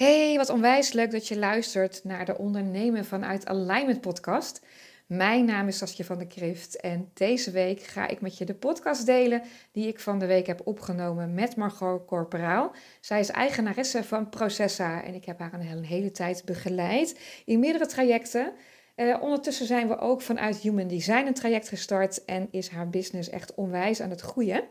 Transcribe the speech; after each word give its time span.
Hey, 0.00 0.36
wat 0.36 0.48
onwijs 0.50 0.92
leuk 0.92 1.10
dat 1.10 1.28
je 1.28 1.38
luistert 1.38 2.00
naar 2.04 2.24
de 2.24 2.38
Ondernemen 2.38 3.04
vanuit 3.04 3.46
Alignment 3.46 4.00
podcast. 4.00 4.60
Mijn 5.06 5.44
naam 5.44 5.68
is 5.68 5.78
Saskia 5.78 6.04
van 6.04 6.18
der 6.18 6.26
Krift 6.26 6.76
en 6.76 7.10
deze 7.14 7.50
week 7.50 7.80
ga 7.80 8.06
ik 8.06 8.20
met 8.20 8.38
je 8.38 8.44
de 8.44 8.54
podcast 8.54 9.06
delen 9.06 9.42
die 9.72 9.88
ik 9.88 10.00
van 10.00 10.18
de 10.18 10.26
week 10.26 10.46
heb 10.46 10.60
opgenomen 10.64 11.34
met 11.34 11.56
Margot 11.56 12.06
Corporaal. 12.06 12.72
Zij 13.00 13.20
is 13.20 13.28
eigenaresse 13.28 14.04
van 14.04 14.28
Processa 14.28 15.04
en 15.04 15.14
ik 15.14 15.24
heb 15.24 15.38
haar 15.38 15.52
een 15.52 15.84
hele 15.84 16.10
tijd 16.10 16.44
begeleid 16.44 17.18
in 17.44 17.58
meerdere 17.58 17.86
trajecten. 17.86 18.52
Uh, 18.96 19.22
ondertussen 19.22 19.66
zijn 19.66 19.88
we 19.88 19.98
ook 19.98 20.22
vanuit 20.22 20.56
Human 20.56 20.88
Design 20.88 21.26
een 21.26 21.34
traject 21.34 21.68
gestart 21.68 22.24
en 22.24 22.48
is 22.50 22.68
haar 22.68 22.88
business 22.88 23.28
echt 23.28 23.54
onwijs 23.54 24.00
aan 24.00 24.10
het 24.10 24.20
groeien. 24.20 24.62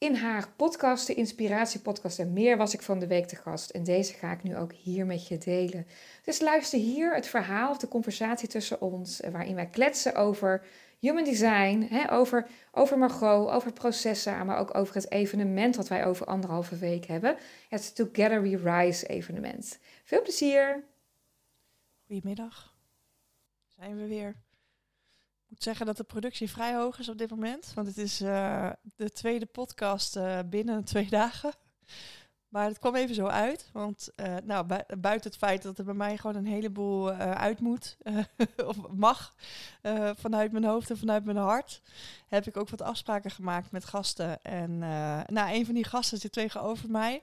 In 0.00 0.14
haar 0.14 0.48
podcast, 0.56 1.06
de 1.06 1.14
Inspiratiepodcast 1.14 2.18
en 2.18 2.32
meer, 2.32 2.56
was 2.56 2.74
ik 2.74 2.82
van 2.82 2.98
de 2.98 3.06
week 3.06 3.26
te 3.26 3.36
gast. 3.36 3.70
En 3.70 3.84
deze 3.84 4.12
ga 4.12 4.32
ik 4.32 4.42
nu 4.42 4.56
ook 4.56 4.72
hier 4.72 5.06
met 5.06 5.28
je 5.28 5.38
delen. 5.38 5.86
Dus 6.24 6.40
luister 6.40 6.78
hier 6.78 7.14
het 7.14 7.26
verhaal 7.26 7.70
of 7.70 7.78
de 7.78 7.88
conversatie 7.88 8.48
tussen 8.48 8.80
ons, 8.80 9.20
eh, 9.20 9.30
waarin 9.30 9.54
wij 9.54 9.66
kletsen 9.66 10.14
over 10.14 10.66
human 10.98 11.24
design, 11.24 11.86
hè, 11.90 12.12
over, 12.12 12.46
over 12.72 12.98
Margot, 12.98 13.50
over 13.50 13.72
processen, 13.72 14.46
maar 14.46 14.58
ook 14.58 14.74
over 14.74 14.94
het 14.94 15.10
evenement 15.10 15.76
wat 15.76 15.88
wij 15.88 16.06
over 16.06 16.26
anderhalve 16.26 16.76
week 16.76 17.04
hebben. 17.04 17.36
Het 17.68 17.94
Together 17.94 18.42
We 18.42 18.56
Rise 18.56 19.06
evenement. 19.06 19.78
Veel 20.04 20.22
plezier! 20.22 20.84
Goedemiddag, 22.06 22.74
zijn 23.76 23.96
we 23.96 24.06
weer 24.06 24.36
moet 25.50 25.62
zeggen 25.62 25.86
dat 25.86 25.96
de 25.96 26.04
productie 26.04 26.50
vrij 26.50 26.74
hoog 26.74 26.98
is 26.98 27.08
op 27.08 27.18
dit 27.18 27.30
moment. 27.30 27.72
Want 27.74 27.86
het 27.86 27.98
is 27.98 28.20
uh, 28.20 28.70
de 28.96 29.12
tweede 29.12 29.46
podcast 29.46 30.16
uh, 30.16 30.38
binnen 30.46 30.84
twee 30.84 31.08
dagen. 31.20 31.52
Maar 32.48 32.66
het 32.66 32.78
kwam 32.78 32.94
even 32.94 33.14
zo 33.14 33.26
uit. 33.26 33.68
Want 33.72 34.10
uh, 34.16 34.36
nou, 34.44 34.66
bu 34.66 34.96
buiten 34.98 35.30
het 35.30 35.38
feit 35.38 35.62
dat 35.62 35.78
er 35.78 35.84
bij 35.84 35.94
mij 35.94 36.16
gewoon 36.16 36.36
een 36.36 36.46
heleboel 36.46 37.10
uit 37.12 37.60
moet, 37.60 37.96
of 38.66 38.76
mag, 38.88 39.34
vanuit 40.16 40.52
mijn 40.52 40.64
hoofd 40.64 40.90
en 40.90 40.98
vanuit 40.98 41.24
mijn 41.24 41.36
hart, 41.36 41.82
heb 42.28 42.46
ik 42.46 42.56
ook 42.56 42.68
wat 42.68 42.82
afspraken 42.82 43.30
gemaakt 43.30 43.70
met 43.70 43.84
gasten. 43.84 44.42
En 44.42 44.78
nou, 45.26 45.54
een 45.54 45.64
van 45.64 45.74
die 45.74 45.84
gasten 45.84 46.18
zit 46.18 46.32
tegenover 46.32 46.90
mij. 46.90 47.22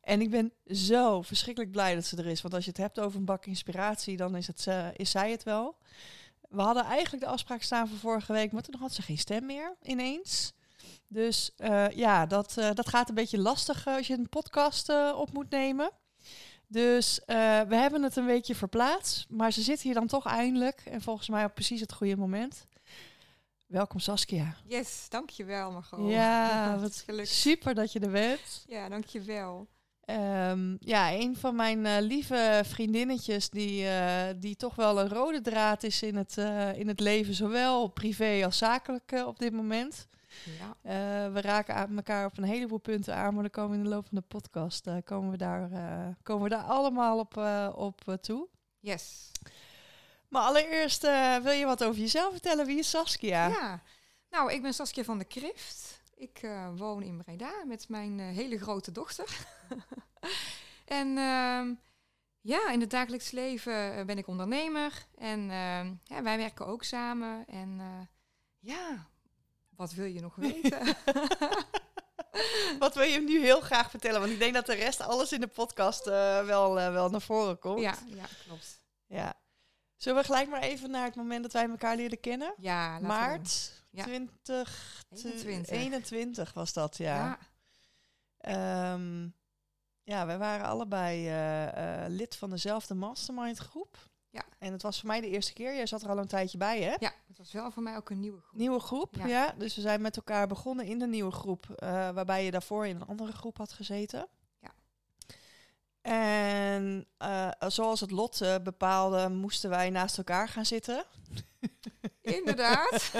En 0.00 0.20
ik 0.20 0.30
ben 0.30 0.52
zo 0.66 1.22
verschrikkelijk 1.22 1.72
blij 1.72 1.94
dat 1.94 2.04
ze 2.04 2.16
er 2.16 2.26
is. 2.26 2.42
Want 2.42 2.54
als 2.54 2.64
je 2.64 2.70
het 2.70 2.80
hebt 2.80 3.00
over 3.00 3.18
een 3.18 3.24
bak 3.24 3.46
inspiratie, 3.46 4.16
dan 4.16 4.36
is, 4.36 4.46
het, 4.46 4.66
is 4.96 5.10
zij 5.10 5.30
het 5.30 5.42
wel. 5.42 5.76
We 6.48 6.60
hadden 6.60 6.84
eigenlijk 6.84 7.24
de 7.24 7.30
afspraak 7.30 7.62
staan 7.62 7.88
voor 7.88 7.98
vorige 7.98 8.32
week, 8.32 8.52
maar 8.52 8.62
toen 8.62 8.80
had 8.80 8.92
ze 8.92 9.02
geen 9.02 9.18
stem 9.18 9.46
meer 9.46 9.76
ineens. 9.82 10.52
Dus 11.08 11.52
uh, 11.58 11.88
ja, 11.90 12.26
dat, 12.26 12.56
uh, 12.58 12.70
dat 12.74 12.88
gaat 12.88 13.08
een 13.08 13.14
beetje 13.14 13.38
lastig 13.38 13.86
als 13.86 14.06
je 14.06 14.14
een 14.14 14.28
podcast 14.28 14.88
op 15.14 15.32
moet 15.32 15.50
nemen. 15.50 15.90
Dus 16.66 17.20
we 17.26 17.74
hebben 17.74 18.02
het 18.02 18.16
een 18.16 18.26
beetje 18.26 18.54
verplaatst, 18.54 19.26
maar 19.28 19.52
ze 19.52 19.62
zit 19.62 19.80
hier 19.80 19.94
dan 19.94 20.06
toch 20.06 20.26
eindelijk. 20.26 20.82
En 20.84 21.02
volgens 21.02 21.28
mij 21.28 21.44
op 21.44 21.54
precies 21.54 21.80
het 21.80 21.92
goede 21.92 22.16
moment. 22.16 22.66
Welkom 23.68 24.00
Saskia. 24.00 24.56
Yes, 24.64 25.06
dankjewel 25.08 25.70
Margot. 25.70 26.10
Ja, 26.10 26.78
wat 26.80 27.04
super 27.22 27.74
dat 27.74 27.92
je 27.92 28.00
er 28.00 28.10
bent. 28.10 28.64
Ja, 28.66 28.88
dankjewel. 28.88 29.68
Um, 30.10 30.76
ja, 30.80 31.12
een 31.12 31.36
van 31.36 31.56
mijn 31.56 31.84
uh, 31.84 31.96
lieve 32.00 32.62
vriendinnetjes 32.64 33.50
die, 33.50 33.84
uh, 33.84 34.22
die 34.36 34.56
toch 34.56 34.74
wel 34.74 35.00
een 35.00 35.08
rode 35.08 35.40
draad 35.40 35.82
is 35.82 36.02
in 36.02 36.16
het, 36.16 36.36
uh, 36.38 36.78
in 36.78 36.88
het 36.88 37.00
leven, 37.00 37.34
zowel 37.34 37.88
privé 37.88 38.44
als 38.44 38.58
zakelijk 38.58 39.12
op 39.26 39.38
dit 39.38 39.52
moment. 39.52 40.06
Ja. 40.58 41.30
we 41.32 41.40
raken 41.40 41.74
aan 41.74 41.96
elkaar 41.96 42.26
op 42.26 42.38
een 42.38 42.44
heleboel 42.44 42.78
punten 42.78 43.14
aan, 43.14 43.34
maar 43.34 43.42
dan 43.42 43.50
komen 43.50 43.70
we 43.70 43.76
in 43.76 43.82
de 43.82 43.88
loop 43.88 44.06
van 44.08 44.18
de 44.18 44.24
podcast 44.28 44.86
komen 45.04 45.30
we 45.30 45.36
daar, 45.36 45.70
komen 46.22 46.42
we 46.42 46.48
daar 46.48 46.62
allemaal 46.62 47.18
op, 47.18 47.36
op 47.74 48.16
toe. 48.20 48.48
Yes. 48.80 49.30
Maar 50.28 50.42
allereerst 50.42 51.02
wil 51.42 51.52
je 51.52 51.64
wat 51.64 51.84
over 51.84 52.00
jezelf 52.00 52.32
vertellen? 52.32 52.66
Wie 52.66 52.78
is 52.78 52.90
Saskia? 52.90 53.46
Ja, 53.48 53.82
nou, 54.30 54.52
ik 54.52 54.62
ben 54.62 54.74
Saskia 54.74 55.04
van 55.04 55.18
de 55.18 55.24
Krift. 55.24 55.97
Ik 56.18 56.42
uh, 56.42 56.68
woon 56.76 57.02
in 57.02 57.22
Breda 57.22 57.64
met 57.66 57.88
mijn 57.88 58.18
uh, 58.18 58.26
hele 58.26 58.58
grote 58.58 58.92
dochter. 58.92 59.46
en 61.00 61.08
uh, 61.08 61.76
ja, 62.40 62.70
in 62.70 62.80
het 62.80 62.90
dagelijks 62.90 63.30
leven 63.30 63.94
eh, 63.94 64.04
ben 64.04 64.18
ik 64.18 64.26
ondernemer. 64.26 65.06
En 65.14 65.50
ehm, 65.50 65.94
ja, 66.04 66.22
wij 66.22 66.36
werken 66.36 66.66
ook 66.66 66.84
samen. 66.84 67.46
En 67.46 67.80
ja, 68.58 69.06
wat 69.68 69.92
wil 69.92 70.04
je 70.04 70.20
nog 70.20 70.34
weten? 70.50 70.96
wat 72.78 72.94
wil 72.94 73.04
je 73.04 73.20
nu 73.20 73.40
heel 73.40 73.60
graag 73.60 73.90
vertellen? 73.90 74.20
Want 74.20 74.32
ik 74.32 74.38
denk 74.38 74.54
dat 74.54 74.66
de 74.66 74.74
rest 74.74 75.00
alles 75.00 75.32
in 75.32 75.40
de 75.40 75.46
podcast 75.46 76.04
wel, 76.04 76.74
wel 76.74 77.10
naar 77.10 77.22
voren 77.22 77.58
komt. 77.58 77.80
Ja, 77.80 77.94
ja, 78.06 78.24
klopt. 78.46 78.80
Ja. 79.06 79.34
Zullen 79.96 80.18
we 80.18 80.24
gelijk 80.24 80.48
maar 80.48 80.62
even 80.62 80.90
naar 80.90 81.04
het 81.04 81.16
moment 81.16 81.42
dat 81.42 81.52
wij 81.52 81.68
elkaar 81.68 81.96
leren 81.96 82.20
kennen? 82.20 82.54
Ja, 82.56 82.98
Maart 82.98 83.77
ja. 84.06 84.64
2021 85.14 86.52
was 86.52 86.72
dat, 86.72 86.96
ja. 86.96 87.38
Ja, 88.40 88.92
um, 88.92 89.34
ja 90.02 90.26
wij 90.26 90.38
waren 90.38 90.66
allebei 90.66 91.26
uh, 91.26 92.02
uh, 92.02 92.04
lid 92.08 92.36
van 92.36 92.50
dezelfde 92.50 92.94
mastermind 92.94 93.58
groep. 93.58 93.96
Ja. 94.30 94.44
En 94.58 94.72
het 94.72 94.82
was 94.82 94.98
voor 94.98 95.08
mij 95.08 95.20
de 95.20 95.28
eerste 95.28 95.52
keer. 95.52 95.74
Jij 95.74 95.86
zat 95.86 96.02
er 96.02 96.08
al 96.08 96.18
een 96.18 96.26
tijdje 96.26 96.58
bij, 96.58 96.82
hè? 96.82 96.94
Ja, 96.98 97.12
het 97.26 97.38
was 97.38 97.52
wel 97.52 97.70
voor 97.70 97.82
mij 97.82 97.96
ook 97.96 98.10
een 98.10 98.20
nieuwe 98.20 98.40
groep. 98.40 98.58
Nieuwe 98.58 98.80
groep, 98.80 99.14
ja. 99.16 99.26
ja. 99.26 99.54
Dus 99.58 99.74
we 99.74 99.80
zijn 99.80 100.00
met 100.00 100.16
elkaar 100.16 100.46
begonnen 100.46 100.86
in 100.86 100.98
de 100.98 101.06
nieuwe 101.06 101.32
groep, 101.32 101.66
uh, 101.68 101.76
waarbij 102.10 102.44
je 102.44 102.50
daarvoor 102.50 102.86
in 102.86 102.96
een 102.96 103.06
andere 103.06 103.32
groep 103.32 103.58
had 103.58 103.72
gezeten. 103.72 104.28
Ja. 104.60 104.72
En 106.00 107.06
zoals 107.70 108.00
het 108.00 108.10
lot 108.10 108.42
bepaalde, 108.62 109.28
moesten 109.28 109.70
wij 109.70 109.90
naast 109.90 110.18
elkaar 110.18 110.48
gaan 110.48 110.66
zitten. 110.66 111.04
Inderdaad. 112.20 113.10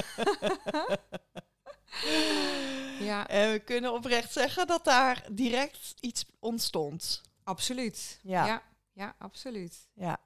ja. 3.08 3.28
En 3.28 3.52
we 3.52 3.62
kunnen 3.64 3.92
oprecht 3.92 4.32
zeggen 4.32 4.66
dat 4.66 4.84
daar 4.84 5.24
direct 5.30 5.94
iets 6.00 6.24
ontstond. 6.38 7.22
Absoluut. 7.44 8.20
Ja. 8.22 8.46
Ja, 8.46 8.62
ja 8.92 9.14
absoluut. 9.18 9.88
Ja. 9.94 10.20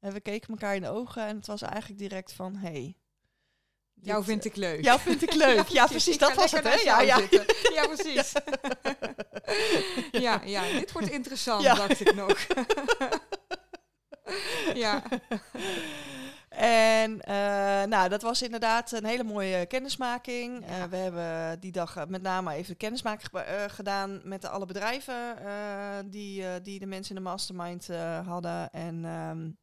En 0.00 0.12
we 0.12 0.20
keken 0.20 0.48
elkaar 0.48 0.74
in 0.74 0.82
de 0.82 0.88
ogen 0.88 1.26
en 1.26 1.36
het 1.36 1.46
was 1.46 1.62
eigenlijk 1.62 2.00
direct 2.00 2.32
van, 2.32 2.56
hey, 2.56 2.96
Jou 4.02 4.24
vind 4.24 4.44
ik 4.44 4.56
leuk. 4.56 4.84
Jou 4.84 5.00
vind 5.00 5.22
ik 5.22 5.34
leuk. 5.34 5.68
ja, 5.78 5.86
precies. 5.86 6.18
Dat 6.18 6.34
was 6.34 6.52
het, 6.52 6.64
hè? 6.64 6.74
Ja, 6.74 7.00
ja. 7.00 7.18
ja, 7.74 7.86
precies. 7.86 8.32
ja, 10.12 10.40
ja, 10.44 10.72
dit 10.72 10.92
wordt 10.92 11.10
interessant, 11.10 11.64
dacht 11.64 12.00
ik 12.00 12.14
nog. 12.14 12.46
ja. 14.74 15.02
En 16.56 17.10
uh, 17.12 17.82
nou, 17.84 18.08
dat 18.08 18.22
was 18.22 18.42
inderdaad 18.42 18.92
een 18.92 19.04
hele 19.04 19.24
mooie 19.24 19.66
kennismaking. 19.66 20.68
Uh, 20.68 20.84
we 20.84 20.96
hebben 20.96 21.60
die 21.60 21.72
dag 21.72 21.96
uh, 21.96 22.04
met 22.04 22.22
name 22.22 22.54
even 22.54 22.76
kennismaking 22.76 23.30
gedaan 23.66 24.20
met 24.24 24.44
alle 24.44 24.66
bedrijven 24.66 25.36
die, 26.10 26.60
die 26.62 26.78
de 26.78 26.86
mensen 26.86 27.16
in 27.16 27.22
de 27.22 27.28
mastermind 27.28 27.88
hadden. 28.24 28.70
En 28.70 29.04
um, 29.04 29.58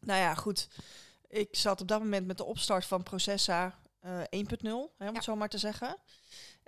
nou 0.00 0.20
ja, 0.20 0.34
goed. 0.34 0.68
Ik 1.28 1.56
zat 1.56 1.80
op 1.80 1.88
dat 1.88 2.00
moment 2.00 2.26
met 2.26 2.36
de 2.36 2.44
opstart 2.44 2.84
van 2.86 3.02
Processa 3.02 3.78
1.0, 4.04 4.08
om 4.62 4.90
ja. 4.98 5.12
het 5.12 5.24
zo 5.24 5.36
maar 5.36 5.48
te 5.48 5.58
zeggen. 5.58 5.96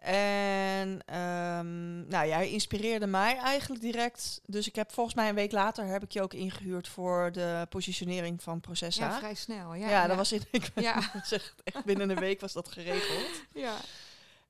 En 0.02 0.88
um, 1.18 2.06
nou, 2.08 2.26
jij 2.26 2.50
inspireerde 2.50 3.06
mij 3.06 3.36
eigenlijk 3.36 3.80
direct. 3.82 4.40
Dus 4.46 4.68
ik 4.68 4.74
heb 4.74 4.92
volgens 4.92 5.14
mij 5.14 5.28
een 5.28 5.34
week 5.34 5.52
later 5.52 5.86
heb 5.86 6.02
ik 6.02 6.12
je 6.12 6.22
ook 6.22 6.34
ingehuurd 6.34 6.88
voor 6.88 7.32
de 7.32 7.66
positionering 7.68 8.42
van 8.42 8.60
Processa. 8.60 9.06
Ja, 9.06 9.18
vrij 9.18 9.34
snel. 9.34 9.74
Ja, 9.74 9.88
ja, 9.88 10.06
dat 10.06 10.16
was 10.16 10.32
in. 10.32 10.42
Ik 10.50 10.70
ja. 10.74 11.10
zeg 11.24 11.54
echt 11.64 11.84
binnen 11.84 12.10
een 12.10 12.18
week 12.18 12.40
was 12.40 12.52
dat 12.52 12.68
geregeld. 12.68 13.26
Ja. 13.52 13.76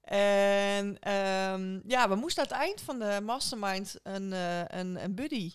En 0.02 1.12
um, 1.12 1.82
ja, 1.86 2.08
we 2.08 2.14
moesten 2.14 2.42
aan 2.42 2.48
het 2.48 2.58
eind 2.58 2.80
van 2.80 2.98
de 2.98 3.20
mastermind 3.22 3.96
een, 4.02 4.32
uh, 4.32 4.64
een, 4.64 5.04
een 5.04 5.14
buddy 5.14 5.52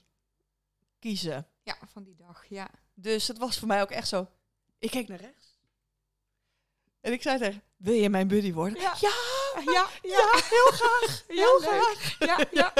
kiezen. 0.99 1.47
Ja, 1.63 1.77
van 1.91 2.03
die 2.03 2.15
dag, 2.15 2.45
ja. 2.49 2.69
Dus 2.93 3.27
het 3.27 3.37
was 3.37 3.59
voor 3.59 3.67
mij 3.67 3.81
ook 3.81 3.91
echt 3.91 4.07
zo. 4.07 4.27
Ik 4.79 4.89
keek 4.89 5.07
naar 5.07 5.19
rechts. 5.19 5.59
En 7.01 7.11
ik 7.11 7.21
zei 7.21 7.37
tegen, 7.37 7.61
wil 7.77 7.93
je 7.93 8.09
mijn 8.09 8.27
buddy 8.27 8.53
worden? 8.53 8.81
Ja, 8.81 8.95
ja, 8.99 9.11
ja, 9.65 9.87
ja 10.01 10.29
heel 10.49 10.71
graag. 10.71 11.23
Heel 11.27 11.59
graag. 11.59 12.15
Ja, 12.19 12.45
ja. 12.51 12.73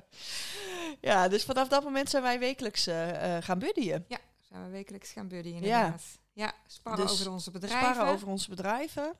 ja, 1.10 1.28
dus 1.28 1.44
vanaf 1.44 1.68
dat 1.68 1.84
moment 1.84 2.10
zijn 2.10 2.22
wij 2.22 2.38
wekelijks 2.38 2.88
uh, 2.88 3.36
gaan 3.40 3.58
buddyen. 3.58 4.04
Ja, 4.08 4.18
zijn 4.40 4.64
we 4.64 4.70
wekelijks 4.70 5.10
gaan 5.10 5.28
buddyen 5.28 5.54
inderdaad. 5.54 6.02
Ja, 6.32 6.44
ja 6.44 6.52
sparren 6.66 7.06
dus 7.06 7.12
over 7.20 7.32
onze 7.32 7.50
bedrijven. 7.50 7.92
Sparren 7.94 8.12
over 8.12 8.28
onze 8.28 8.48
bedrijven. 8.48 9.16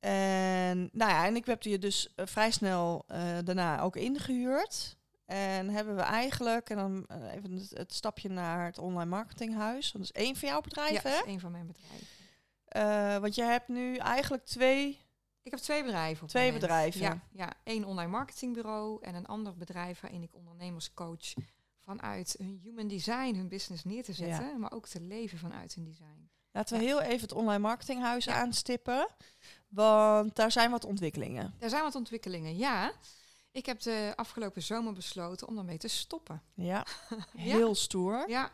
En 0.00 0.88
nou 0.92 1.10
ja, 1.10 1.26
en 1.26 1.36
ik 1.36 1.46
heb 1.46 1.62
je 1.62 1.78
dus 1.78 2.12
uh, 2.16 2.26
vrij 2.26 2.50
snel 2.50 3.04
uh, 3.10 3.18
daarna 3.44 3.80
ook 3.80 3.96
ingehuurd. 3.96 4.96
En 5.26 5.68
hebben 5.68 5.96
we 5.96 6.02
eigenlijk, 6.02 6.70
en 6.70 6.76
dan 6.76 7.06
even 7.30 7.52
het, 7.52 7.70
het, 7.70 7.94
stapje 7.94 8.28
naar 8.28 8.64
het 8.64 8.78
online 8.78 9.10
marketinghuis. 9.10 9.92
Dat 9.92 10.02
is 10.02 10.12
één 10.12 10.36
van 10.36 10.48
jouw 10.48 10.60
bedrijven, 10.60 10.94
Ja, 10.94 11.02
dat 11.02 11.12
is 11.12 11.30
één 11.30 11.40
van 11.40 11.50
mijn 11.50 11.66
bedrijven. 11.66 13.20
Want 13.20 13.34
je 13.34 13.42
hebt 13.42 13.68
nu 13.68 13.96
eigenlijk 13.96 14.44
twee 14.44 15.05
Ik 15.46 15.52
heb 15.52 15.60
twee 15.60 15.82
bedrijven. 15.84 16.22
Op 16.22 16.28
Twee 16.28 16.44
moment. 16.44 16.60
bedrijven. 16.60 17.00
Ja, 17.00 17.20
ja, 17.32 17.52
één 17.64 17.84
online 17.84 18.10
marketingbureau 18.10 19.02
en 19.02 19.14
een 19.14 19.26
ander 19.26 19.56
bedrijf 19.56 20.00
waarin 20.00 20.22
ik 20.22 20.34
ondernemers 20.34 20.94
coach 20.94 21.32
vanuit 21.84 22.34
hun 22.38 22.60
human 22.62 22.88
design 22.88 23.34
hun 23.34 23.48
business 23.48 23.84
neer 23.84 24.02
te 24.04 24.12
zetten, 24.12 24.60
maar 24.60 24.72
ook 24.72 24.86
te 24.88 25.00
leven 25.00 25.38
vanuit 25.38 25.74
hun 25.74 25.84
design. 25.84 26.30
Laten 26.50 26.78
we 26.78 26.84
Ja. 26.84 26.88
heel 26.88 27.00
even 27.00 27.20
het 27.20 27.32
online 27.32 27.58
marketinghuis 27.58 28.24
Ja. 28.24 28.34
aanstippen. 28.34 29.08
Want 29.68 30.36
daar 30.36 30.52
zijn 30.52 30.70
wat 30.70 30.84
ontwikkelingen. 30.84 31.54
Daar 31.58 31.70
zijn 31.70 31.82
wat 31.82 31.94
ontwikkelingen, 31.94 32.56
ja. 32.56 32.92
Ik 33.50 33.66
heb 33.66 33.80
de 33.80 34.12
afgelopen 34.16 34.62
zomer 34.62 34.92
besloten 34.92 35.48
om 35.48 35.54
daarmee 35.54 35.78
te 35.78 35.88
stoppen. 35.88 36.42
Ja, 36.54 36.86
heel 37.36 37.74
stoer. 37.74 38.28
Ja. 38.28 38.50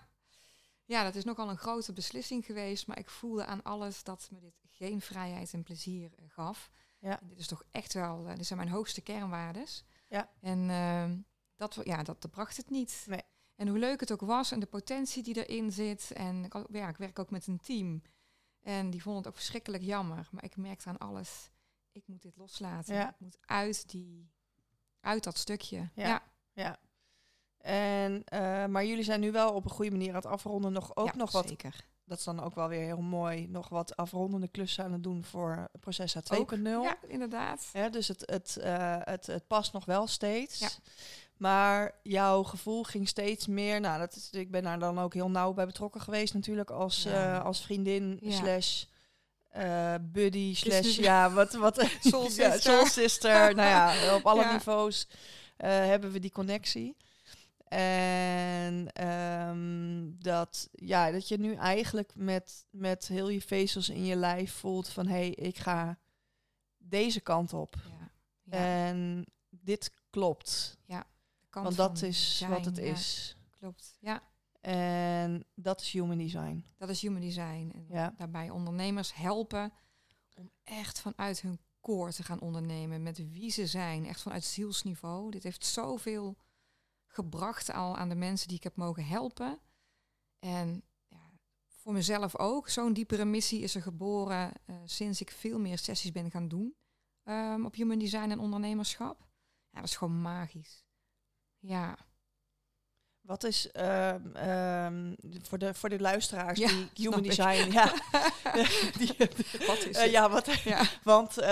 Ja, 0.84 1.04
dat 1.04 1.14
is 1.14 1.24
nogal 1.24 1.48
een 1.48 1.58
grote 1.58 1.92
beslissing 1.92 2.44
geweest, 2.44 2.86
maar 2.86 2.98
ik 2.98 3.10
voelde 3.10 3.44
aan 3.44 3.62
alles 3.62 4.02
dat 4.02 4.28
me 4.32 4.40
dit 4.40 4.62
geen 4.70 5.00
vrijheid 5.00 5.52
en 5.52 5.62
plezier 5.62 6.12
eh, 6.16 6.24
gaf. 6.28 6.70
Ja. 6.98 7.20
En 7.20 7.28
dit 7.28 7.38
is 7.38 7.46
toch 7.46 7.64
echt 7.70 7.92
wel, 7.92 8.28
eh, 8.28 8.36
dit 8.36 8.46
zijn 8.46 8.58
mijn 8.58 8.70
hoogste 8.70 9.00
kernwaardes. 9.00 9.84
Ja. 10.08 10.30
En 10.40 10.70
ehm, 10.70 11.18
dat, 11.56 11.80
ja, 11.84 12.02
dat, 12.02 12.22
dat 12.22 12.30
bracht 12.30 12.56
het 12.56 12.70
niet. 12.70 13.04
Nee. 13.08 13.22
En 13.54 13.68
hoe 13.68 13.78
leuk 13.78 14.00
het 14.00 14.12
ook 14.12 14.20
was 14.20 14.52
en 14.52 14.60
de 14.60 14.66
potentie 14.66 15.22
die 15.22 15.46
erin 15.46 15.72
zit. 15.72 16.12
En 16.12 16.44
ik, 16.44 16.54
ja, 16.70 16.88
ik 16.88 16.96
werk 16.96 17.18
ook 17.18 17.30
met 17.30 17.46
een 17.46 17.60
team. 17.60 18.02
En 18.60 18.90
die 18.90 19.02
vonden 19.02 19.22
het 19.22 19.30
ook 19.30 19.36
verschrikkelijk 19.38 19.82
jammer. 19.82 20.28
Maar 20.30 20.44
ik 20.44 20.56
merkte 20.56 20.88
aan 20.88 20.98
alles, 20.98 21.50
ik 21.92 22.02
moet 22.06 22.22
dit 22.22 22.36
loslaten. 22.36 22.94
Ja. 22.94 23.08
Ik 23.08 23.20
moet 23.20 23.38
uit, 23.40 23.90
die, 23.90 24.30
uit 25.00 25.24
dat 25.24 25.38
stukje. 25.38 25.90
Ja. 25.94 26.06
ja. 26.06 26.22
Ja. 26.52 26.78
En, 27.62 28.22
eh, 28.24 28.66
maar 28.66 28.84
jullie 28.84 29.04
zijn 29.04 29.20
nu 29.20 29.32
wel 29.32 29.52
op 29.52 29.64
een 29.64 29.70
goede 29.70 29.90
manier 29.90 30.08
aan 30.08 30.14
het 30.14 30.26
afronden. 30.26 30.72
Nog, 30.72 30.96
ook 30.96 31.06
Ja, 31.06 31.16
nog 31.16 31.30
wat, 31.32 31.48
Zeker. 31.48 31.74
dat 32.04 32.18
is 32.18 32.24
dan 32.24 32.42
ook 32.42 32.54
wel 32.54 32.68
weer 32.68 32.84
heel 32.84 33.00
mooi, 33.00 33.46
nog 33.48 33.68
wat 33.68 33.96
afrondende 33.96 34.48
klussen 34.48 34.84
aan 34.84 34.92
het 34.92 35.02
doen 35.02 35.24
voor 35.24 35.68
Processa 35.80 36.20
2.0. 36.20 36.38
Ook. 36.40 36.84
Ja, 36.84 36.96
inderdaad. 37.08 37.66
Dus 37.90 38.08
het, 38.08 38.22
het, 38.26 38.56
eh, 38.56 38.96
het, 39.00 39.26
het 39.26 39.46
past 39.46 39.72
nog 39.72 39.84
wel 39.84 40.06
steeds. 40.06 40.58
Ja. 40.58 40.68
Maar 41.36 41.94
jouw 42.02 42.42
gevoel 42.42 42.82
ging 42.82 43.08
steeds 43.08 43.46
meer. 43.46 43.80
Nou, 43.80 43.98
dat 43.98 44.14
is, 44.16 44.30
ik 44.30 44.50
ben 44.50 44.62
daar 44.62 44.78
dan 44.78 44.98
ook 45.00 45.14
heel 45.14 45.30
nauw 45.30 45.52
bij 45.52 45.66
betrokken 45.66 46.00
geweest, 46.00 46.34
natuurlijk, 46.34 46.70
als, 46.70 47.02
Ja. 47.02 47.38
eh, 47.38 47.44
als 47.44 47.62
vriendin 47.62 48.20
slash 48.28 48.84
buddy 50.00 50.54
slash 50.54 50.80
dus- 50.82 50.96
ja, 50.96 51.30
wat 51.30 51.52
wat 51.52 51.76
Soul 52.00 52.22
ja, 52.24 52.28
sister. 52.30 52.60
soul 52.60 52.86
sister. 52.86 53.54
nou 53.54 53.68
ja, 53.68 54.14
op 54.14 54.26
alle 54.26 54.42
Ja. 54.48 54.52
niveaus 54.52 55.08
hebben 55.56 56.10
we 56.12 56.18
die 56.18 56.30
connectie. 56.30 56.96
En 57.72 58.92
ehm, 58.92 60.10
dat, 60.18 60.68
ja, 60.72 61.10
dat 61.10 61.28
je 61.28 61.38
nu 61.38 61.54
eigenlijk 61.54 62.12
met, 62.14 62.66
met 62.70 63.08
heel 63.08 63.28
je 63.28 63.40
vezels 63.40 63.88
in 63.88 64.04
je 64.04 64.16
lijf 64.16 64.52
voelt 64.52 64.88
van 64.88 65.06
hé, 65.06 65.12
hey, 65.14 65.30
ik 65.30 65.58
ga 65.58 65.98
deze 66.78 67.20
kant 67.20 67.52
op. 67.52 67.76
Ja. 67.90 68.10
Ja. 68.42 68.86
En 68.86 69.26
dit 69.50 69.92
klopt. 70.10 70.78
kant 71.50 71.64
Want 71.64 71.76
dat 71.76 72.02
is 72.02 72.38
zijn, 72.38 72.50
wat 72.50 72.64
het 72.64 72.76
ja, 72.76 72.82
is. 72.82 73.36
Klopt. 73.58 73.96
Ja, 74.00 74.22
En 74.60 75.44
dat 75.54 75.80
is 75.80 75.92
human 75.92 76.18
design. 76.18 76.64
dat 76.76 76.88
is 76.88 77.00
human 77.00 77.20
design. 77.20 77.70
En 77.74 77.86
Ja. 77.88 78.14
daarbij 78.16 78.50
ondernemers 78.50 79.14
helpen 79.14 79.72
om 80.34 80.50
echt 80.64 81.00
vanuit 81.00 81.40
hun 81.40 81.60
core 81.80 82.12
te 82.12 82.22
gaan 82.22 82.40
ondernemen. 82.40 83.02
Met 83.02 83.30
wie 83.30 83.50
ze 83.50 83.66
zijn. 83.66 84.06
Echt 84.06 84.22
vanuit 84.22 84.44
zielsniveau. 84.44 85.30
Dit 85.30 85.42
heeft 85.42 85.64
zoveel 85.66 86.36
gebracht 87.14 87.70
al 87.72 87.96
aan 87.96 88.08
de 88.08 88.14
mensen 88.14 88.48
die 88.48 88.56
ik 88.56 88.62
heb 88.62 88.76
mogen 88.76 89.04
helpen. 89.06 89.60
En 90.38 90.82
ja, 91.08 91.30
voor 91.66 91.92
mezelf 91.92 92.38
ook. 92.38 92.68
Zo'n 92.68 92.92
diepere 92.92 93.24
missie 93.24 93.60
is 93.60 93.74
er 93.74 93.82
geboren 93.82 94.52
eh, 94.64 94.76
sinds 94.84 95.20
ik 95.20 95.30
veel 95.30 95.58
meer 95.58 95.78
sessies 95.78 96.12
ben 96.12 96.30
gaan 96.30 96.48
doen. 96.48 96.74
ehm, 97.22 97.64
op 97.64 97.74
human 97.74 97.98
design 97.98 98.30
en 98.30 98.38
ondernemerschap. 98.38 99.26
Ja, 99.70 99.80
dat 99.80 99.88
is 99.88 99.96
gewoon 99.96 100.20
magisch. 100.20 100.84
Ja. 101.58 101.98
Wat 103.22 103.44
is 103.44 103.70
ehm, 103.70 104.20
ehm, 104.34 105.14
voor, 105.42 105.58
de, 105.58 105.74
voor 105.74 105.88
de 105.88 106.00
luisteraars 106.00 106.58
Ja, 106.58 106.66
die 106.68 106.88
human 106.94 107.18
ik. 107.24 107.24
design. 107.24 107.70
Ja, 107.72 107.92
die, 108.98 109.14
Wat 109.66 109.78
is 109.86 109.96
eh, 109.96 110.02
het? 110.02 110.10
ja, 110.10 110.30
wat, 110.30 110.48
Ja. 110.64 110.82
want 111.02 111.38
eh, 111.38 111.50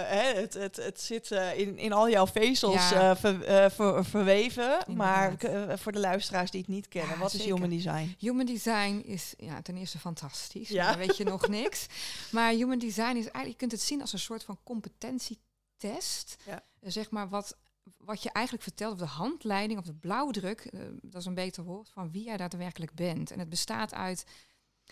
eh, 0.00 0.08
hè, 0.08 0.40
het, 0.40 0.54
het, 0.54 0.76
het 0.76 1.00
zit 1.00 1.30
in, 1.56 1.78
in 1.78 1.92
al 1.92 2.08
jouw 2.10 2.26
vezels 2.26 2.88
Ja. 2.90 3.16
ver- 3.16 3.70
ver- 3.72 4.04
verweven. 4.04 4.78
Maar 4.86 5.30
Inderdaad. 5.30 5.80
voor 5.80 5.92
de 5.92 5.98
luisteraars 5.98 6.50
die 6.50 6.60
het 6.60 6.68
niet 6.70 6.88
kennen, 6.88 7.18
wat 7.18 7.32
is 7.32 7.44
human 7.44 7.70
design? 7.70 8.14
Human 8.18 8.46
design 8.46 9.02
is 9.04 9.34
ja, 9.36 9.62
ten 9.62 9.76
eerste 9.76 9.98
fantastisch. 9.98 10.68
Dan 10.68 10.96
weet 10.96 11.16
je 11.16 11.24
nog 11.24 11.48
niks. 11.58 11.86
Maar 12.30 12.52
human 12.52 12.78
design 12.78 13.16
is 13.16 13.24
eigenlijk, 13.30 13.46
je 13.48 13.56
kunt 13.56 13.72
het 13.72 13.80
zien 13.82 14.00
als 14.00 14.12
een 14.12 14.18
soort 14.18 14.44
van 14.44 14.58
competentietest. 14.64 16.36
Ja. 16.46 16.62
Zeg 16.80 17.10
maar 17.10 17.28
wat, 17.28 17.56
wat 17.98 18.22
je 18.22 18.30
eigenlijk 18.30 18.64
vertelt, 18.64 18.92
of 18.92 18.98
de 18.98 19.04
handleiding 19.04 19.78
of 19.78 19.84
de 19.84 19.94
blauwdruk, 19.94 20.60
eh, 20.60 20.80
dat 21.02 21.20
is 21.20 21.26
een 21.26 21.34
beter 21.34 21.64
woord, 21.64 21.88
van 21.88 22.10
wie 22.10 22.24
jij 22.24 22.36
daadwerkelijk 22.36 22.94
bent. 22.94 23.30
En 23.30 23.38
het 23.38 23.48
bestaat 23.48 23.94
uit 23.94 24.26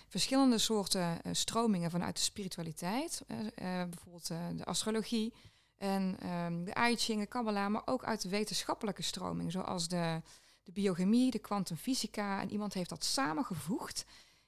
verschillende 0.08 0.58
soorten 0.58 1.22
eh, 1.22 1.32
stromingen 1.32 1.90
vanuit 1.90 2.16
de 2.16 2.22
spiritualiteit. 2.22 3.22
eh, 3.26 3.84
bijvoorbeeld 3.84 4.26
de 4.26 4.64
astrologie 4.64 5.34
en 5.76 6.16
ehm, 6.20 6.64
de 6.64 6.90
I 6.90 7.16
de 7.16 7.26
Kabbalah, 7.26 7.70
maar 7.70 7.82
ook 7.84 8.04
uit 8.04 8.22
wetenschappelijke 8.22 9.02
stroming, 9.02 9.52
zoals 9.52 9.88
de, 9.88 10.22
de 10.62 10.72
biochemie, 10.72 11.30
de 11.30 11.38
kwantumfysica. 11.38 12.40
En 12.40 12.50
iemand 12.50 12.74
heeft 12.74 12.90
dat 12.90 13.04
samengevoegd. 13.04 14.04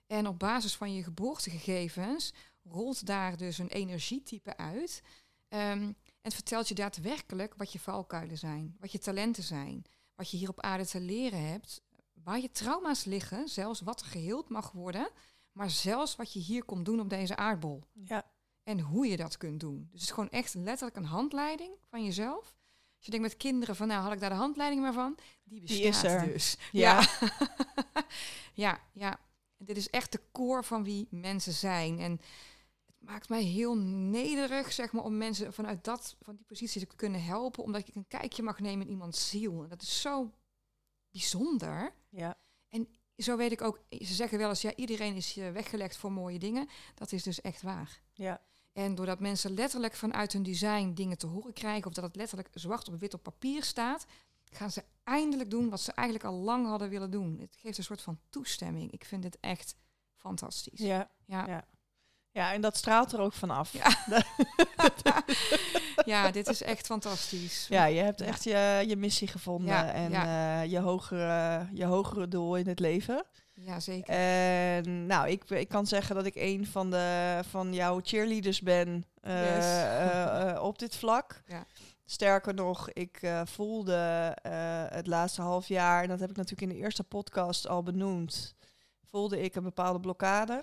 En 0.06 0.26
op 0.26 0.38
basis 0.38 0.76
van 0.76 0.94
je 0.94 1.02
geboortegegevens 1.02 2.35
rolt 2.62 3.06
daar 3.06 3.37
dus 3.37 3.58
een 3.58 3.69
energietype 3.69 4.56
uit. 4.56 5.02
Ehm, 5.49 5.93
en 6.22 6.26
het 6.31 6.34
vertelt 6.34 6.69
je 6.69 6.75
daadwerkelijk 6.75 7.55
wat 7.56 7.72
je 7.72 7.78
valkuilen 7.78 8.38
zijn, 8.38 8.76
wat 8.81 8.93
je 8.93 8.99
talenten 8.99 9.43
zijn, 9.43 9.84
wat 10.14 10.31
je 10.31 10.37
hier 10.37 10.49
op 10.49 10.61
aarde 10.61 10.87
te 10.87 11.00
leren 11.00 11.46
hebt, 11.49 11.82
waar 12.12 12.40
je 12.40 12.50
trauma's 12.50 13.05
liggen, 13.05 13.49
zelfs 13.49 13.81
wat 13.81 14.02
geheeld 14.02 14.49
mag 14.49 14.72
worden, 14.72 15.08
maar 15.52 15.70
zelfs 15.70 16.17
wat 16.17 16.32
je 16.32 16.38
hier 16.38 16.64
komt 16.64 16.84
doen 16.84 17.00
op 17.00 17.08
deze 17.11 17.37
aardbol. 17.37 17.82
Ja, 17.93 18.31
En 18.62 18.81
hoe 18.81 19.06
je 19.06 19.17
dat 19.17 19.37
kunt 19.37 19.61
doen. 19.61 19.78
Dus 19.90 20.00
het 20.00 20.02
is 20.02 20.11
gewoon 20.11 20.31
echt 20.31 20.55
letterlijk 20.55 20.96
een 20.96 21.05
handleiding 21.05 21.72
van 21.88 22.05
jezelf. 22.05 22.55
Als 22.96 23.05
je 23.05 23.11
denkt 23.11 23.26
met 23.26 23.37
kinderen 23.37 23.76
van, 23.76 23.88
nou, 23.88 24.02
had 24.02 24.12
ik 24.12 24.20
daar 24.20 24.31
de 24.31 24.37
handleiding 24.37 24.82
maar 24.82 24.93
van? 24.93 25.19
Die 25.44 25.61
bestaat 25.61 25.78
Die 25.78 25.88
is 25.88 26.02
er. 26.02 26.25
dus. 26.26 26.56
Ja. 26.73 27.00
Ja. 27.00 27.31
ja, 28.64 28.81
ja. 28.93 29.20
Dit 29.56 29.76
is 29.76 29.90
echt 29.90 30.12
de 30.12 30.20
core 30.32 30.62
van 30.62 30.84
wie 30.84 31.06
mensen 31.11 31.52
zijn. 31.52 31.99
En 31.99 32.20
maakt 33.00 33.29
mij 33.29 33.43
heel 33.43 33.76
nederig, 33.76 34.73
zeg 34.73 34.93
maar, 34.93 35.05
om 35.05 35.17
mensen 35.17 35.52
vanuit 35.52 35.85
dat, 35.85 36.17
van 36.20 36.37
die 36.37 36.44
positie 36.44 36.87
te 36.87 36.97
kunnen 36.97 37.23
helpen. 37.25 37.64
Omdat 37.64 37.88
ik 37.88 37.94
een 37.94 38.08
kijkje 38.08 38.43
mag 38.43 38.61
nemen 38.61 38.87
in 38.87 38.93
iemands 38.93 39.29
ziel. 39.29 39.62
En 39.62 39.69
dat 39.69 39.82
is 39.82 40.00
zo 40.00 40.31
bijzonder. 41.11 41.94
ja, 42.08 42.37
Zo 43.16 43.37
weet 43.37 43.52
ik 43.52 43.62
ook, 43.62 43.80
ze 43.88 44.14
zeggen 44.14 44.38
wel 44.38 44.49
eens, 44.49 44.62
ja, 44.62 44.75
iedereen 44.75 45.14
is 45.14 45.37
eh, 45.37 45.50
weggelegd 45.50 45.97
voor 45.97 46.12
mooie 46.12 46.38
dingen. 46.38 46.69
Dat 46.95 47.12
is 47.12 47.23
dus 47.23 47.40
echt 47.40 47.62
waar. 47.62 48.02
ja, 48.12 48.42
En 48.73 48.95
doordat 48.95 49.21
mensen 49.21 49.54
letterlijk 49.54 49.95
vanuit 49.95 50.33
hun 50.33 50.42
design 50.42 50.92
dingen 50.92 51.19
te 51.19 51.26
horen 51.26 51.52
krijgen, 51.52 51.87
of 51.87 51.92
dat 51.92 52.04
het 52.04 52.16
letterlijk 52.16 52.49
zwart 52.54 52.88
op 52.88 52.99
wit 52.99 53.14
op 53.14 53.23
papier 53.23 53.62
staat, 53.62 54.07
gaan 54.45 54.71
ze 54.71 54.85
eindelijk 55.04 55.50
doen 55.50 55.71
wat 55.71 55.80
ze 55.80 55.92
eigenlijk 55.92 56.28
al 56.28 56.35
lang 56.38 56.66
hadden 56.66 56.88
willen 56.88 57.11
doen. 57.11 57.38
Het 57.38 57.57
geeft 57.57 57.78
een 57.78 57.85
soort 57.85 58.02
van 58.02 58.21
toestemming. 58.28 58.90
Ik 58.90 59.04
vind 59.04 59.23
dit 59.23 59.38
echt 59.40 59.75
fantastisch. 60.16 60.78
ja, 60.78 61.11
Ja, 61.25 61.47
ja. 61.47 61.64
Ja, 62.32 62.52
en 62.52 62.60
dat 62.60 62.76
straalt 62.76 63.12
er 63.12 63.20
ook 63.20 63.32
vanaf. 63.32 63.72
Ja. 63.72 63.96
ja 66.04 66.30
dit 66.30 66.49
is 66.49 66.62
echt 66.62 66.87
fantastisch. 66.87 67.66
Ja, 67.68 67.84
je 67.84 68.00
hebt 68.00 68.20
echt 68.20 68.44
je, 68.44 68.84
je 68.87 68.96
missie 68.96 69.28
gevonden 69.28 69.68
Ja, 69.75 69.92
en 69.92 70.10
ja. 70.10 70.60
eh, 70.62 70.70
je, 70.70 70.78
hogere, 70.78 71.66
je 71.72 71.84
hogere 71.84 72.28
doel 72.28 72.56
in 72.56 72.66
het 72.68 72.78
leven. 72.80 73.25
Ja, 73.54 73.80
zeker. 73.80 74.14
En 74.14 75.06
nou, 75.06 75.28
ik, 75.28 75.50
ik 75.50 75.68
kan 75.68 75.87
zeggen 75.87 76.14
dat 76.14 76.26
ik 76.26 76.34
een 76.34 76.66
van, 76.66 76.90
de, 76.90 77.40
van 77.49 77.75
jouw 77.75 78.00
cheerleaders 78.02 78.60
ben 78.60 79.04
eh, 79.20 79.56
Yes. 79.56 79.64
eh, 79.82 80.62
op 80.62 80.78
dit 80.78 80.96
vlak. 80.96 81.42
Ja. 81.46 81.64
Sterker 82.04 82.54
nog, 82.54 82.90
ik 82.90 83.20
voelde 83.44 83.94
het 84.90 85.06
laatste 85.06 85.42
half 85.42 85.68
jaar, 85.68 86.02
en 86.02 86.08
dat 86.08 86.20
heb 86.20 86.30
ik 86.30 86.37
natuurlijk 86.37 86.70
in 86.72 86.76
de 86.78 86.84
eerste 86.84 87.04
podcast 87.04 87.68
al 87.68 87.82
benoemd, 87.82 88.54
voelde 89.10 89.40
ik 89.40 89.54
een 89.54 89.62
bepaalde 89.62 90.00
blokkade. 90.00 90.62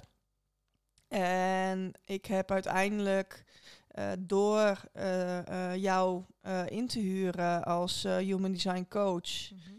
En 1.07 1.91
ik 2.05 2.25
heb 2.25 2.51
uiteindelijk 2.51 3.43
eh, 3.87 4.11
door 4.19 4.81
eh, 4.93 5.71
eh, 5.71 5.75
jou 5.81 6.23
in 6.67 6.87
te 6.87 6.99
huren 6.99 7.63
als 7.63 8.03
Human 8.03 8.51
Design 8.51 8.85
Coach 8.89 9.51
Mhm. 9.51 9.75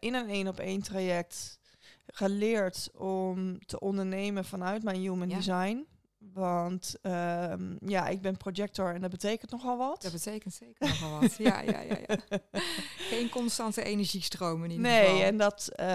in 0.00 0.14
een 0.14 0.28
één 0.28 0.48
op 0.48 0.58
één 0.58 0.82
traject 0.82 1.58
geleerd 2.06 2.90
om 2.94 3.58
te 3.66 3.80
ondernemen 3.80 4.44
vanuit 4.44 4.82
mijn 4.82 5.00
human 5.00 5.28
Ja. 5.28 5.36
design. 5.36 5.86
Want 6.32 6.94
ehm, 7.02 7.76
ja, 7.86 8.06
ik 8.08 8.20
ben 8.20 8.36
projector 8.36 8.94
en 8.94 9.00
dat 9.00 9.10
betekent 9.10 9.50
nogal 9.50 9.76
wat. 9.76 10.02
Dat 10.02 10.12
betekent 10.12 10.54
zeker 10.54 10.88
nogal 10.88 11.20
wat. 11.20 11.34
Ja, 11.36 11.60
ja, 11.60 11.80
ja, 11.80 11.96
ja. 12.08 12.16
Geen 13.10 13.28
constante 13.28 13.82
energiestromen 13.82 14.64
in 14.64 14.76
ieder 14.76 14.90
Nee, 14.90 15.04
geval. 15.04 15.22
en 15.22 15.36
dat 15.36 15.68
eh, 15.74 15.86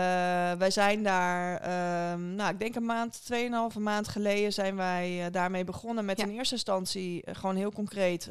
wij 0.57 0.71
zijn 0.71 1.03
daar, 1.03 1.57
ehm, 1.57 2.35
nou, 2.35 2.51
ik 2.53 2.59
denk 2.59 2.75
een 2.75 2.85
maand, 2.85 3.25
tweeënhalve 3.25 3.79
maand 3.79 4.07
geleden 4.07 4.53
zijn 4.53 4.75
wij 4.75 5.25
eh, 5.25 5.31
daarmee 5.31 5.63
begonnen 5.63 6.05
met 6.05 6.17
Ja. 6.17 6.23
in 6.25 6.31
eerste 6.31 6.53
instantie 6.55 7.23
eh, 7.23 7.35
gewoon 7.35 7.55
heel 7.55 7.71
concreet 7.71 8.29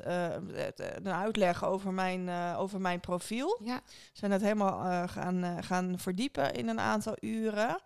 een 1.02 1.08
uitleg 1.12 1.64
over 1.64 1.92
mijn, 1.92 2.30
over 2.56 2.80
mijn 2.80 3.00
profiel. 3.00 3.60
Ja, 3.64 3.80
We 3.86 3.92
zijn 4.12 4.30
dat 4.30 4.40
helemaal 4.40 5.08
gaan, 5.08 5.62
gaan 5.64 5.98
verdiepen 5.98 6.52
in 6.54 6.68
een 6.68 6.80
aantal 6.80 7.16
uren. 7.20 7.80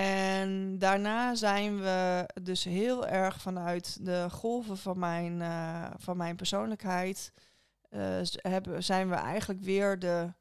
En 0.00 0.78
daarna 0.78 1.34
zijn 1.34 1.80
we 1.80 2.28
dus 2.42 2.64
heel 2.64 3.06
erg 3.06 3.40
vanuit 3.40 4.04
de 4.04 4.26
golven 4.30 4.76
van 4.78 4.98
mijn, 4.98 5.42
eh, 5.42 5.84
van 5.96 6.16
mijn 6.16 6.36
persoonlijkheid. 6.36 7.32
z- 8.22 8.34
hebben, 8.36 8.84
zijn 8.84 9.08
we 9.08 9.14
eigenlijk 9.14 9.60
weer 9.60 9.98
de 9.98 10.32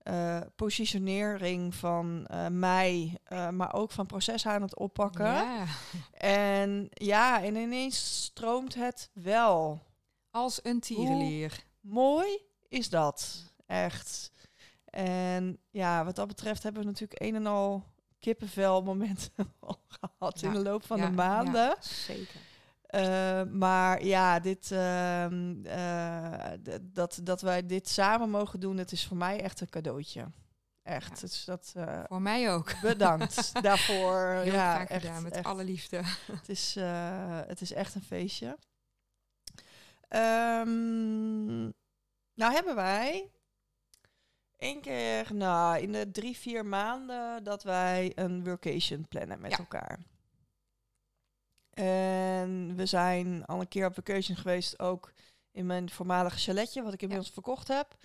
eh, 0.00 0.40
positionering 0.56 1.74
van 1.74 2.26
mij, 2.50 3.18
maar 3.50 3.72
ook 3.74 3.90
van 3.90 4.06
proces 4.06 4.46
aan 4.46 4.62
het 4.62 4.76
oppakken. 4.78 5.24
ja. 5.26 5.64
En 6.12 6.86
ja, 6.90 7.42
en 7.42 7.56
ineens 7.56 8.22
stroomt 8.24 8.74
het 8.74 9.10
wel. 9.12 9.82
als 10.30 10.60
een 10.62 10.80
tierenlier. 10.80 11.64
Mooi 11.80 12.38
is 12.68 12.88
dat, 12.88 13.42
echt. 13.66 14.30
En 14.84 15.58
ja, 15.70 16.04
wat 16.04 16.16
dat 16.16 16.26
betreft 16.28 16.62
hebben 16.62 16.82
we 16.82 16.88
natuurlijk 16.88 17.22
een 17.22 17.34
en 17.34 17.46
al 17.46 17.84
kippenvel 18.20 18.82
momenten 18.82 19.32
al 19.60 19.80
gehad 19.88 20.42
in 20.42 20.52
de 20.52 20.62
loop 20.62 20.84
van 20.86 20.98
Ja, 20.98 21.06
de 21.06 21.12
maanden. 21.12 21.66
ja, 21.68 21.76
zeker. 21.80 22.40
Eh, 22.90 23.42
maar 23.42 24.04
ja, 24.04 24.40
dit, 24.40 24.72
ehm, 24.72 25.64
eh, 25.64 26.52
dat, 26.82 27.20
dat 27.22 27.40
wij 27.40 27.66
dit 27.66 27.88
samen 27.88 28.30
mogen 28.30 28.60
doen, 28.60 28.76
het 28.76 28.92
is 28.92 29.06
voor 29.06 29.16
mij 29.16 29.40
echt 29.40 29.60
een 29.60 29.68
cadeautje. 29.68 30.26
Echt. 30.82 31.20
Ja. 31.20 31.20
Dus 31.20 31.44
dat, 31.44 31.72
eh, 31.76 32.02
Voor 32.06 32.22
mij 32.22 32.52
ook. 32.52 32.80
bedankt 32.82 33.62
daarvoor. 33.62 34.26
Heel 34.26 34.52
ja, 34.52 34.74
graag 34.74 34.88
echt, 34.88 35.04
gedaan, 35.04 35.22
met 35.22 35.32
echt. 35.32 35.46
alle 35.46 35.64
liefde. 35.64 36.00
Het 36.32 36.48
is, 36.48 36.74
het 37.46 37.60
is 37.60 37.72
echt 37.72 37.94
een 37.94 38.02
feestje. 38.02 38.58
Ehm, 40.08 41.60
nou 42.34 42.52
hebben 42.52 42.74
wij 42.74 43.30
één 44.60 44.80
keer, 44.80 45.34
nou 45.34 45.78
in 45.80 45.92
de 45.92 46.10
drie, 46.10 46.36
vier 46.36 46.66
maanden 46.66 47.44
dat 47.44 47.62
wij 47.62 48.12
een 48.14 48.44
workation 48.44 49.06
plannen 49.08 49.40
met 49.40 49.50
Ja. 49.50 49.58
elkaar. 49.58 49.98
En 51.70 52.76
we 52.76 52.86
zijn 52.86 53.46
al 53.46 53.60
een 53.60 53.68
keer 53.68 53.86
op 53.86 53.94
vacation 53.94 54.36
geweest, 54.36 54.78
ook 54.78 55.12
in 55.52 55.66
mijn 55.66 55.90
voormalige 55.90 56.38
chaletje, 56.38 56.82
wat 56.82 56.92
ik 56.92 57.02
inmiddels 57.02 57.30
verkocht 57.30 57.68
heb. 57.68 57.96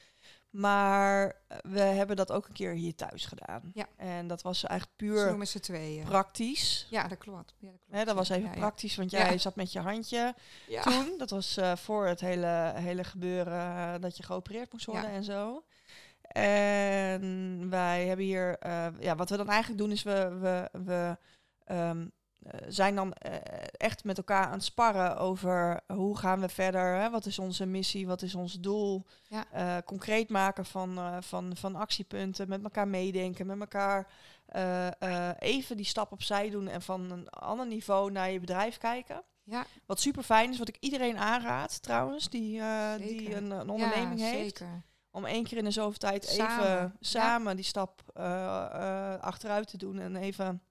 Maar 0.50 1.36
eh, 1.48 1.58
we 1.62 1.80
hebben 1.80 2.16
dat 2.16 2.32
ook 2.32 2.48
een 2.48 2.54
keer 2.54 2.72
hier 2.72 2.96
thuis 2.96 3.26
gedaan. 3.26 3.72
Ja. 3.74 3.88
En 3.96 4.28
dat 4.28 4.42
was 4.42 4.64
eigenlijk 4.64 4.98
puur 5.00 5.38
met 5.38 5.50
z'n 5.50 5.60
tweeën. 5.60 6.06
praktisch. 6.06 6.88
Ja, 6.90 7.08
dat 7.08 7.18
klopt. 7.18 7.54
Ja, 7.60 7.70
dat, 7.72 7.80
klopt. 7.90 8.06
Dat 8.06 8.16
was 8.16 8.30
even 8.30 8.50
ja, 8.50 8.56
praktisch, 8.56 8.96
want 8.96 9.12
jij 9.12 9.38
zat 9.38 9.56
met 9.56 9.72
je 9.72 9.80
handje 9.80 10.36
Ja. 10.68 10.82
toen. 10.82 11.14
Dat 11.18 11.30
was 11.30 11.58
eh, 11.58 11.76
voor 11.76 12.06
het 12.08 12.20
hele, 12.20 12.72
hele 12.76 13.04
gebeuren 13.04 13.94
eh, 13.94 13.94
dat 14.02 14.18
je 14.18 14.24
geopereerd 14.24 14.72
moest 14.72 14.86
worden 14.86 15.10
en 15.10 15.24
zo. 15.24 15.64
En 16.36 17.70
wij 17.70 18.06
hebben 18.06 18.26
hier, 18.26 18.58
eh, 18.60 18.88
ja, 19.00 19.16
wat 19.16 19.30
we 19.30 19.38
dan 19.38 19.50
eigenlijk 19.50 19.82
doen 19.82 19.92
is 19.92 20.04
we, 20.04 20.38
we, 20.40 20.80
we 20.84 21.18
ehm, 21.64 22.08
eh, 22.42 22.60
zijn 22.68 22.96
dan 22.96 23.14
eh, 23.14 23.34
echt 23.78 24.04
met 24.04 24.18
elkaar 24.18 24.46
aan 24.46 24.52
het 24.52 24.64
sparren 24.64 25.18
over 25.18 25.80
hoe 25.88 26.18
gaan 26.18 26.40
we 26.40 26.50
verder, 26.50 26.96
hè? 26.96 27.10
wat 27.10 27.26
is 27.26 27.40
onze 27.40 27.66
missie, 27.66 28.08
wat 28.08 28.22
is 28.22 28.36
ons 28.36 28.60
doel. 28.60 29.06
Ja. 29.28 29.82
Concreet 29.82 30.30
maken 30.30 30.66
van, 30.66 31.24
van, 31.24 31.56
van 31.56 31.76
actiepunten, 31.76 32.50
met 32.50 32.64
elkaar 32.64 32.88
meedenken, 32.88 33.46
met 33.46 33.60
elkaar 33.60 34.08
even 35.40 35.78
die 35.78 35.86
stap 35.86 36.12
opzij 36.12 36.50
doen 36.50 36.68
en 36.68 36.82
van 36.82 37.12
een 37.12 37.30
ander 37.30 37.68
niveau 37.68 38.12
naar 38.12 38.32
je 38.32 38.40
bedrijf 38.40 38.78
kijken. 38.78 39.24
Ja, 39.44 39.66
Wat 39.86 40.00
super 40.00 40.24
fijn 40.24 40.52
is, 40.52 40.58
wat 40.58 40.68
ik 40.68 40.78
iedereen 40.80 41.18
aanraad 41.18 41.82
trouwens, 41.82 42.30
die, 42.30 42.62
die 42.98 43.36
een, 43.36 43.52
een 43.52 43.70
onderneming 43.70 44.20
ja, 44.20 44.26
heeft. 44.26 44.58
Zeker. 44.58 44.84
Om 45.16 45.26
één 45.26 45.44
keer 45.44 45.58
in 45.58 45.64
de 45.64 45.72
zoveel 45.72 46.00
tijd 46.00 46.24
even 46.24 46.36
Samen, 46.36 46.96
samen, 47.00 47.50
ja. 47.50 47.56
die 47.56 47.66
stap 47.66 48.02
eh, 48.14 48.24
eh, 48.24 49.22
achteruit 49.22 49.68
te 49.68 49.78
doen 49.78 50.00
en 50.00 50.16
even 50.16 50.64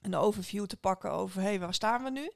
een 0.00 0.14
overview 0.14 0.66
te 0.66 0.76
pakken 0.76 1.10
over, 1.10 1.40
hé, 1.40 1.46
hey, 1.46 1.60
waar 1.60 1.74
staan 1.74 2.02
we 2.04 2.10
nu? 2.10 2.32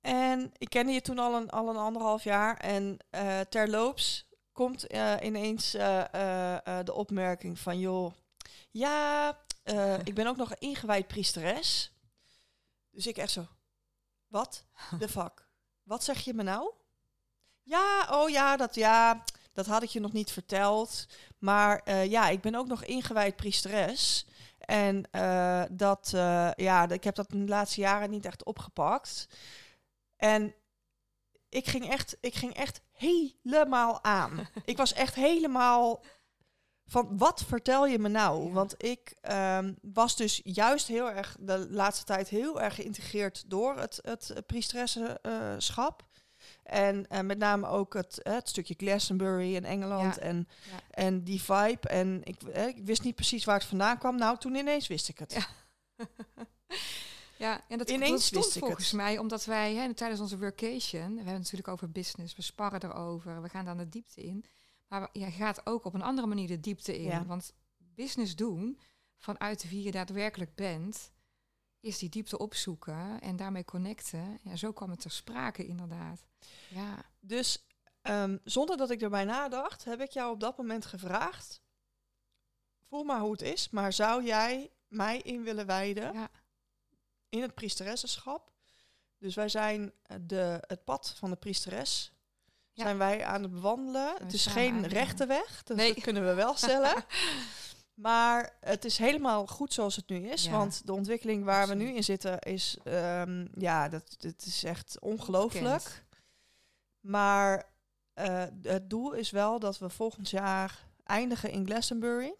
En 0.00 0.52
ik 0.58 0.68
kende 0.68 0.92
je 0.92 1.00
toen 1.00 1.18
al 1.18 1.34
een, 1.34 1.50
al 1.50 1.68
een 1.68 1.76
anderhalf 1.76 2.24
jaar 2.24 2.56
en 2.56 2.96
eh, 3.10 3.40
terloops 3.40 4.28
komt 4.52 4.82
ineens 5.22 5.70
de 5.70 6.92
opmerking 6.92 7.58
van, 7.58 7.78
joh, 7.78 8.12
ja, 8.70 9.38
ik 10.04 10.14
ben 10.14 10.26
ook 10.26 10.36
nog 10.36 10.50
een 10.50 10.68
ingewijd 10.68 11.06
priesteres. 11.06 11.92
Dus 12.90 13.06
ik 13.06 13.16
echt 13.16 13.32
zo, 13.32 13.46
wat 14.26 14.64
de 14.98 15.08
fuck? 15.08 15.48
Wat 15.82 16.04
zeg 16.04 16.20
je 16.20 16.34
me 16.34 16.42
nou? 16.42 16.72
Ja, 17.62 18.08
oh 18.10 18.28
ja, 18.30 18.56
dat 18.56 18.74
ja, 18.74 19.24
dat 19.52 19.66
had 19.66 19.82
ik 19.82 19.88
je 19.88 20.00
nog 20.00 20.12
niet 20.12 20.30
verteld. 20.30 21.06
Maar 21.38 21.80
eh, 21.84 22.10
ja, 22.10 22.28
ik 22.28 22.40
ben 22.40 22.54
ook 22.54 22.66
nog 22.66 22.84
ingewijd 22.84 23.36
priesteres. 23.36 24.26
En 24.58 25.10
eh, 25.10 25.62
dat, 25.70 26.12
eh, 26.14 26.50
ja, 26.56 26.88
ik 26.88 27.04
heb 27.04 27.14
dat 27.14 27.32
in 27.32 27.40
de 27.40 27.52
laatste 27.52 27.80
jaren 27.80 28.10
niet 28.10 28.24
echt 28.24 28.44
opgepakt. 28.44 29.28
En 30.16 30.54
ik 31.48 31.68
ging 31.68 31.90
echt, 31.90 32.16
ik 32.20 32.34
ging 32.34 32.54
echt 32.54 32.80
helemaal 32.92 34.04
aan. 34.04 34.48
ik 34.64 34.76
was 34.76 34.92
echt 34.92 35.14
helemaal 35.14 36.02
van, 36.86 37.18
wat 37.18 37.44
vertel 37.44 37.86
je 37.86 37.98
me 37.98 38.08
nou? 38.08 38.46
Ja. 38.46 38.52
Want 38.52 38.74
ik 38.84 39.14
ehm, 39.20 39.72
was 39.82 40.16
dus 40.16 40.40
juist 40.44 40.86
heel 40.86 41.10
erg, 41.10 41.36
de 41.40 41.66
laatste 41.70 42.04
tijd 42.04 42.28
heel 42.28 42.60
erg 42.60 42.74
geïntegreerd 42.74 43.50
door 43.50 43.76
het, 43.76 43.98
het 44.02 44.42
priesteressenschap. 44.46 46.10
En 46.62 47.06
eh, 47.08 47.20
met 47.20 47.38
name 47.38 47.66
ook 47.66 47.94
het, 47.94 48.22
eh, 48.22 48.32
het 48.32 48.48
stukje 48.48 48.74
Glastonbury 48.76 49.54
in 49.54 49.64
Engeland 49.64 50.14
Ja. 50.14 50.20
en, 50.20 50.48
Ja. 50.70 50.80
en 50.90 51.24
die 51.24 51.42
vibe. 51.42 51.88
En 51.88 52.20
ik, 52.24 52.42
eh, 52.42 52.66
ik 52.66 52.76
wist 52.84 53.02
niet 53.02 53.14
precies 53.14 53.44
waar 53.44 53.58
het 53.58 53.64
vandaan 53.68 53.98
kwam. 53.98 54.16
Nou, 54.16 54.38
toen 54.38 54.54
ineens 54.54 54.86
wist 54.86 55.08
ik 55.08 55.18
het. 55.18 55.32
Ja. 55.32 55.46
Ja, 57.38 57.60
en 57.68 57.78
dat, 57.78 57.90
Ineens 57.90 58.26
stond 58.26 58.44
wist 58.44 58.56
ik 58.56 58.62
volgens 58.62 58.86
het. 58.86 58.94
mij 58.96 59.18
omdat 59.18 59.44
wij 59.44 59.74
hè, 59.74 59.94
tijdens 59.94 60.20
onze 60.20 60.38
workation, 60.38 61.00
we 61.08 61.14
hebben 61.16 61.26
het 61.32 61.42
natuurlijk 61.42 61.68
over 61.68 61.90
business, 61.90 62.36
we 62.36 62.42
sparren 62.42 62.82
erover, 62.84 63.42
we 63.42 63.48
gaan 63.48 63.64
daar 63.64 63.76
de 63.76 63.88
diepte 63.88 64.22
in. 64.22 64.44
Maar 64.88 65.08
je 65.12 65.30
gaat 65.30 65.66
ook 65.66 65.84
op 65.84 65.94
een 65.94 66.02
andere 66.02 66.26
manier 66.26 66.46
de 66.48 66.60
diepte 66.60 66.98
in. 66.98 67.26
Want 67.26 67.52
business 67.78 68.36
doen 68.36 68.78
vanuit 69.16 69.68
wie 69.68 69.82
je 69.82 69.90
daadwerkelijk 69.90 70.54
bent, 70.54 71.10
is 71.82 71.98
die 71.98 72.08
diepte 72.08 72.38
opzoeken 72.38 73.20
en 73.20 73.36
daarmee 73.36 73.64
connecten. 73.64 74.38
Ja, 74.42 74.56
zo 74.56 74.72
kwam 74.72 74.90
het 74.90 75.00
ter 75.00 75.10
sprake 75.10 75.66
inderdaad. 75.66 76.24
Ja, 76.68 77.04
Dus 77.20 77.64
ehm, 78.02 78.38
zonder 78.44 78.76
dat 78.76 78.90
ik 78.90 79.02
erbij 79.02 79.24
nadacht, 79.24 79.84
heb 79.84 80.00
ik 80.00 80.10
jou 80.10 80.32
op 80.32 80.40
dat 80.40 80.56
moment 80.56 80.86
gevraagd. 80.86 81.60
Voel 82.88 83.04
maar 83.04 83.20
hoe 83.20 83.32
het 83.32 83.42
is, 83.42 83.70
maar 83.70 83.92
zou 83.92 84.24
jij 84.24 84.70
mij 84.88 85.18
in 85.18 85.42
willen 85.42 85.66
wijden 85.66 86.12
ja, 86.12 86.28
in 87.28 87.42
het 87.42 87.54
priesteressenschap? 87.54 88.50
Dus 89.18 89.34
wij 89.34 89.48
zijn 89.48 89.92
eh, 90.02 90.16
de, 90.20 90.64
het 90.66 90.84
pad 90.84 91.14
van 91.16 91.30
de 91.30 91.36
priesteres. 91.36 92.12
Ja. 92.72 92.82
Zijn 92.84 92.98
wij 92.98 93.24
aan 93.24 93.42
het 93.42 93.52
bewandelen. 93.52 94.14
Het 94.18 94.32
is 94.32 94.46
geen 94.46 94.86
rechte 94.86 95.26
weg, 95.26 95.62
dus 95.62 95.76
Nee. 95.76 95.94
dat 95.94 96.02
kunnen 96.02 96.26
we 96.26 96.34
wel 96.34 96.56
stellen. 96.56 97.04
maar 97.94 98.56
het 98.60 98.84
is 98.84 98.98
helemaal 98.98 99.46
goed 99.46 99.72
zoals 99.72 99.96
het 99.96 100.08
nu 100.08 100.28
is. 100.28 100.44
Ja. 100.44 100.50
Want 100.50 100.86
de 100.86 100.92
ontwikkeling 100.92 101.44
waar 101.44 101.68
we 101.68 101.74
nu 101.74 101.94
in 101.94 102.04
zitten 102.04 102.38
is, 102.38 102.78
ehm, 102.84 103.46
ja, 103.54 103.88
dat, 103.88 104.14
dat 104.18 104.42
is 104.46 104.64
echt 104.64 105.00
ongelooflijk. 105.00 106.04
Maar 107.00 107.70
eh, 108.12 108.44
het 108.62 108.90
doel 108.90 109.12
is 109.12 109.30
wel 109.30 109.58
dat 109.58 109.78
we 109.78 109.88
volgend 109.88 110.30
jaar 110.30 110.86
eindigen 111.04 111.50
in 111.50 111.66
Glastonbury. 111.66 112.34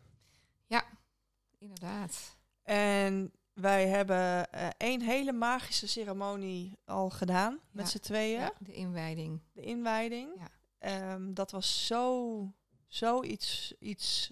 inderdaad. 1.59 2.37
En 2.62 3.32
wij 3.52 3.88
hebben 3.88 4.50
eh, 4.52 4.68
één 4.76 5.00
hele 5.00 5.32
magische 5.32 5.87
ceremonie 5.88 6.78
al 6.85 7.11
gedaan 7.11 7.59
met 7.71 7.85
Ja. 7.85 7.90
z'n 7.90 7.99
tweeën. 7.99 8.40
Ja, 8.40 8.52
de 8.59 8.73
inwijding. 8.73 9.40
De 9.52 9.62
inwijding. 9.62 10.28
Ja. 10.37 10.49
Ehm, 10.78 11.32
dat 11.35 11.50
was 11.50 11.87
zo, 11.87 12.52
zo 12.87 13.23
iets, 13.23 13.75
iets 13.78 14.30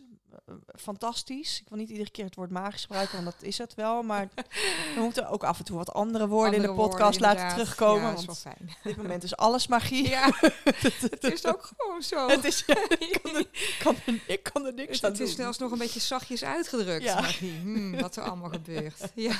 fantastisch. 0.78 1.60
Ik 1.60 1.68
wil 1.68 1.78
niet 1.78 1.90
iedere 1.90 2.10
keer 2.10 2.24
het 2.24 2.34
woord 2.34 2.50
magisch 2.50 2.80
gebruiken, 2.82 3.22
want 3.24 3.34
dat 3.38 3.48
is 3.48 3.58
het 3.58 3.74
wel. 3.74 4.02
Maar 4.02 4.28
we 4.94 5.00
moeten 5.00 5.28
ook 5.28 5.44
af 5.44 5.58
en 5.58 5.64
toe 5.64 5.76
wat 5.76 5.92
andere 5.92 6.28
woorden 6.28 6.54
in 6.54 6.62
de 6.62 6.72
podcast 6.74 7.18
woorden, 7.18 7.36
laten 7.36 7.48
terugkomen. 7.56 8.02
Ja, 8.02 8.08
is 8.12 8.14
wel 8.16 8.24
want 8.26 8.38
fijn. 8.38 8.68
op 8.68 8.76
dit 8.82 8.96
moment 8.96 9.22
is 9.22 9.36
alles 9.36 9.66
magie. 9.66 10.08
Ja, 10.08 10.30
het 11.10 11.24
is 11.24 11.46
ook 11.46 11.70
gewoon 11.76 12.02
zo. 12.02 12.28
Het 12.28 12.44
is, 12.44 12.64
ik, 12.98 13.18
kan 13.22 13.34
er, 13.34 13.40
ik 13.40 13.76
kan 13.78 13.96
er- 14.06 14.20
ik 14.34 14.42
kan 14.42 14.66
er 14.66 14.72
niks 14.74 14.94
Het, 14.94 15.04
aan 15.04 15.10
het 15.10 15.18
doen. 15.18 15.28
is 15.28 15.34
zelfs 15.34 15.58
nog 15.58 15.72
een 15.72 15.78
beetje 15.78 16.00
zachtjes 16.00 16.44
uitgedrukt, 16.44 17.02
Ja. 17.04 17.20
magie. 17.20 17.58
Hmm, 17.60 18.00
wat 18.00 18.16
er 18.16 18.22
allemaal 18.22 18.50
gebeurt. 18.50 19.00
Ja. 19.14 19.36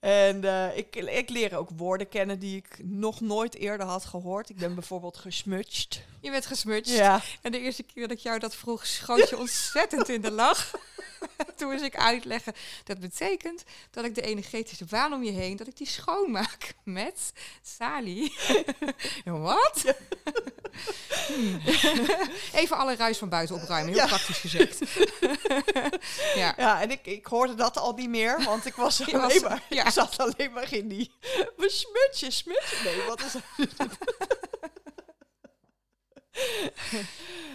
En 0.00 0.44
eh, 0.44 0.76
ik, 0.76 0.96
ik 0.96 1.28
leer 1.28 1.56
ook 1.56 1.68
woorden 1.76 2.08
kennen 2.08 2.38
die 2.38 2.56
ik 2.56 2.78
nog 2.82 3.20
nooit 3.20 3.54
eerder 3.54 3.86
had 3.86 4.04
gehoord. 4.04 4.48
Ik 4.48 4.56
ben 4.56 4.74
bijvoorbeeld 4.74 5.16
gesmutst. 5.16 6.02
Je 6.20 6.30
bent 6.30 6.46
gesmutst. 6.46 6.94
Ja. 6.94 7.20
En 7.42 7.52
de 7.52 7.58
eerste 7.58 7.82
keer 7.82 8.08
dat 8.08 8.16
ik 8.16 8.22
jou 8.22 8.38
dat 8.38 8.54
vroeg, 8.54 8.86
schoot 8.86 9.28
je 9.28 9.38
ontzettend 9.46 10.08
in 10.08 10.20
de 10.20 10.30
lach. 10.30 10.70
Toen 11.56 11.70
moest 11.70 11.84
ik 11.84 11.96
uitleggen, 11.96 12.52
dat 12.84 12.98
betekent 13.00 13.64
dat 13.90 14.04
ik 14.04 14.14
de 14.14 14.22
energetische 14.22 14.84
baan 14.84 15.12
om 15.12 15.22
je 15.24 15.30
heen, 15.32 15.56
dat 15.56 15.66
ik 15.66 15.76
die 15.76 15.86
schoonmaak 15.88 16.74
met 16.84 17.32
Sali. 17.62 18.32
Wat? 19.24 19.94
Hmm. 21.26 21.60
Even 22.52 22.76
alle 22.76 22.96
ruis 22.96 23.18
van 23.18 23.28
buiten 23.28 23.56
opruimen, 23.56 23.92
heel 23.92 24.02
Ja. 24.02 24.06
praktisch 24.08 24.38
gezegd. 24.38 24.78
ja. 26.34 26.54
Ja, 26.56 26.80
en 26.80 26.90
ik, 26.90 27.06
ik 27.06 27.26
hoorde 27.26 27.54
dat 27.54 27.78
al 27.78 27.92
niet 27.94 28.08
meer, 28.08 28.42
want 28.44 28.66
ik 28.66 28.74
was 28.74 29.00
alleen 29.12 29.20
was- 29.20 29.40
maar, 29.40 29.62
ja. 29.68 29.84
ik 29.84 29.90
zat 29.92 30.18
alleen 30.18 30.52
maar 30.52 30.72
in 30.72 30.88
die 30.88 31.10
besmutje, 31.56 32.30
smutje. 32.30 32.76
Nee, 32.84 33.02
wat 33.06 33.20
is 33.22 33.32
dat? 33.32 33.42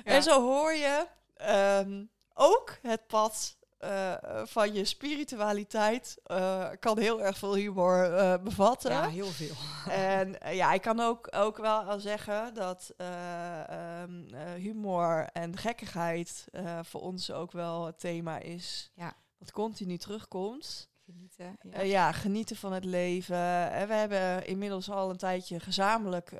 En 0.03 0.24
zo 0.24 0.41
hoor 0.41 0.74
je 0.74 1.08
ehm, 1.38 2.03
ook 2.34 2.77
het 2.82 3.08
pad 3.08 3.56
eh, 3.88 4.41
van 4.46 4.74
je 4.74 4.86
spiritualiteit 4.86 6.17
eh, 6.24 6.70
kan 6.79 7.00
heel 7.00 7.22
erg 7.22 7.38
veel 7.38 7.56
humor 7.56 8.13
eh, 8.13 8.34
bevatten. 8.44 8.91
ja, 8.91 9.08
heel 9.10 9.27
veel. 9.27 9.56
En 9.91 10.36
ja, 10.51 10.74
ik 10.74 10.82
kan 10.82 11.00
ook, 11.00 11.27
ook 11.36 11.58
wel 11.58 11.79
al 11.79 12.00
zeggen 12.00 12.53
dat 12.53 12.94
eh, 12.98 13.70
ehm, 13.70 14.34
eh, 14.34 14.53
humor 14.53 15.27
en 15.34 15.58
gekkigheid 15.58 16.46
voor 16.82 17.01
ons 17.01 17.32
ook 17.32 17.51
wel 17.51 17.86
het 17.86 18.00
thema 18.00 18.39
is. 18.39 18.91
Ja. 18.96 19.13
Wat 19.38 19.51
continu 19.51 19.98
terugkomt. 19.98 20.89
Genieten. 21.06 21.58
Ja. 21.72 21.82
Ja. 21.82 22.12
genieten 22.12 22.56
van 22.56 22.74
het 22.74 22.84
leven. 22.84 23.72
En 23.72 23.88
we 23.88 23.94
hebben 23.94 24.46
inmiddels 24.46 24.89
al 24.89 25.10
een 25.10 25.17
tijdje 25.17 25.60
gezamenlijk 25.60 26.32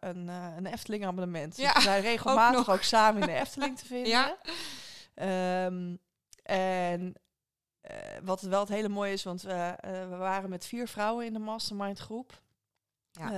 een, 0.00 0.28
een 0.28 0.66
Efteling 0.66 1.06
abonnement. 1.06 1.56
Ja, 1.56 1.66
dus 1.66 1.74
we 1.74 1.80
zijn 1.80 2.02
regelmatig 2.12 2.70
ook, 2.70 2.82
samen 2.82 3.20
in 3.20 3.26
de 3.26 3.40
Efteling 3.44 3.78
te 3.78 3.86
vinden. 3.86 4.10
Ja. 4.10 4.36
Ehm, 5.14 5.94
en 6.48 7.14
eh, 7.80 7.96
wat 8.22 8.40
wel 8.40 8.60
het 8.60 8.68
hele 8.68 8.88
mooie 8.88 9.12
is, 9.12 9.22
want 9.22 9.42
we, 9.42 9.52
eh, 9.52 10.08
we 10.08 10.16
waren 10.16 10.50
met 10.50 10.66
vier 10.66 10.88
vrouwen 10.88 11.26
in 11.26 11.32
de 11.32 11.38
mastermind 11.38 11.98
groep. 11.98 12.42
Ja. 13.10 13.32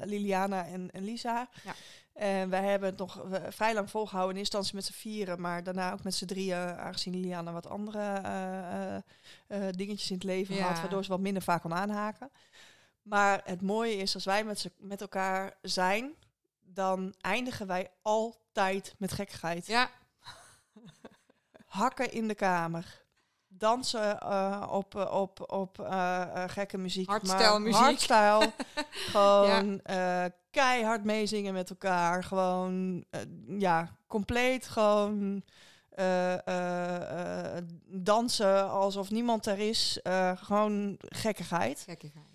Eh, 0.00 0.06
Liliana 0.06 0.66
en, 0.66 0.90
en 0.90 1.04
Lisa. 1.04 1.48
Ja. 1.64 1.74
En 2.12 2.50
wij 2.50 2.64
hebben 2.64 2.88
het 2.88 2.98
nog 2.98 3.24
vrij 3.48 3.74
lang 3.74 3.90
volgehouden. 3.90 4.34
In 4.34 4.40
eerste 4.40 4.56
instantie 4.56 4.74
met 4.90 4.96
z'n 4.96 5.08
vieren, 5.08 5.40
maar 5.40 5.62
daarna 5.62 5.92
ook 5.92 6.02
met 6.02 6.14
z'n 6.14 6.26
drieën. 6.26 6.56
Aangezien 6.56 7.14
Liliana 7.20 7.52
wat 7.52 7.66
andere 7.66 8.22
dingetjes 9.70 10.10
in 10.10 10.16
het 10.16 10.24
leven 10.24 10.54
Ja. 10.54 10.66
had, 10.66 10.80
waardoor 10.80 11.04
ze 11.04 11.10
wat 11.10 11.20
minder 11.20 11.42
vaak 11.42 11.62
kon 11.62 11.74
aanhaken. 11.74 12.30
Maar 13.02 13.40
het 13.44 13.62
mooie 13.62 13.96
is, 13.96 14.14
als 14.14 14.24
wij 14.24 14.44
met, 14.44 14.70
met 14.78 15.00
elkaar 15.00 15.56
zijn, 15.62 16.14
dan 16.60 17.14
eindigen 17.20 17.66
wij 17.66 17.90
altijd 18.02 18.94
met 18.98 19.12
gekkigheid. 19.12 19.66
ja, 19.66 19.90
Hakken 21.68 22.12
in 22.12 22.28
de 22.28 22.34
kamer. 22.34 23.06
Dansen 23.48 24.20
eh, 24.20 24.68
op, 24.70 24.94
eh, 24.94 25.12
op, 25.12 25.52
op 25.52 25.80
eh, 25.80 26.22
eh, 26.22 26.50
gekke 26.50 26.78
muziek. 26.78 27.08
Hardstyle 27.08 27.58
muziek. 27.58 27.80
Hardstyle. 27.80 28.52
gewoon 29.12 29.80
keihard 30.50 31.04
meezingen 31.04 31.52
met 31.54 31.70
elkaar. 31.70 32.24
Gewoon, 32.24 33.04
ja, 33.58 33.96
compleet 34.06 34.68
gewoon 34.68 35.42
dansen 37.86 38.70
alsof 38.70 39.10
niemand 39.10 39.46
er 39.46 39.58
is. 39.58 40.00
Gewoon 40.34 40.96
gekkigheid. 40.98 41.82
gekkigheid. 41.86 42.27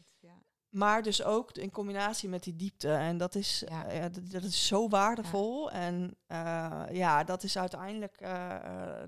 Maar 0.73 1.01
dus 1.01 1.23
ook 1.23 1.51
in 1.51 1.71
combinatie 1.71 2.29
met 2.29 2.43
die 2.43 2.55
diepte. 2.55 2.91
En 2.93 3.17
dat 3.17 3.35
is, 3.35 3.63
Ja. 3.67 3.85
eh, 3.85 4.01
dat, 4.01 4.31
dat 4.31 4.43
is 4.43 4.67
zo 4.67 4.87
waardevol. 4.89 5.71
En 5.71 6.15
eh, 6.27 6.83
ja, 6.91 7.23
dat 7.23 7.43
is 7.43 7.57
uiteindelijk 7.57 8.15
eh, 8.21 8.55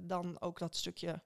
dan 0.02 0.42
ook 0.42 0.60
dat 0.60 0.76
stukje 0.76 1.22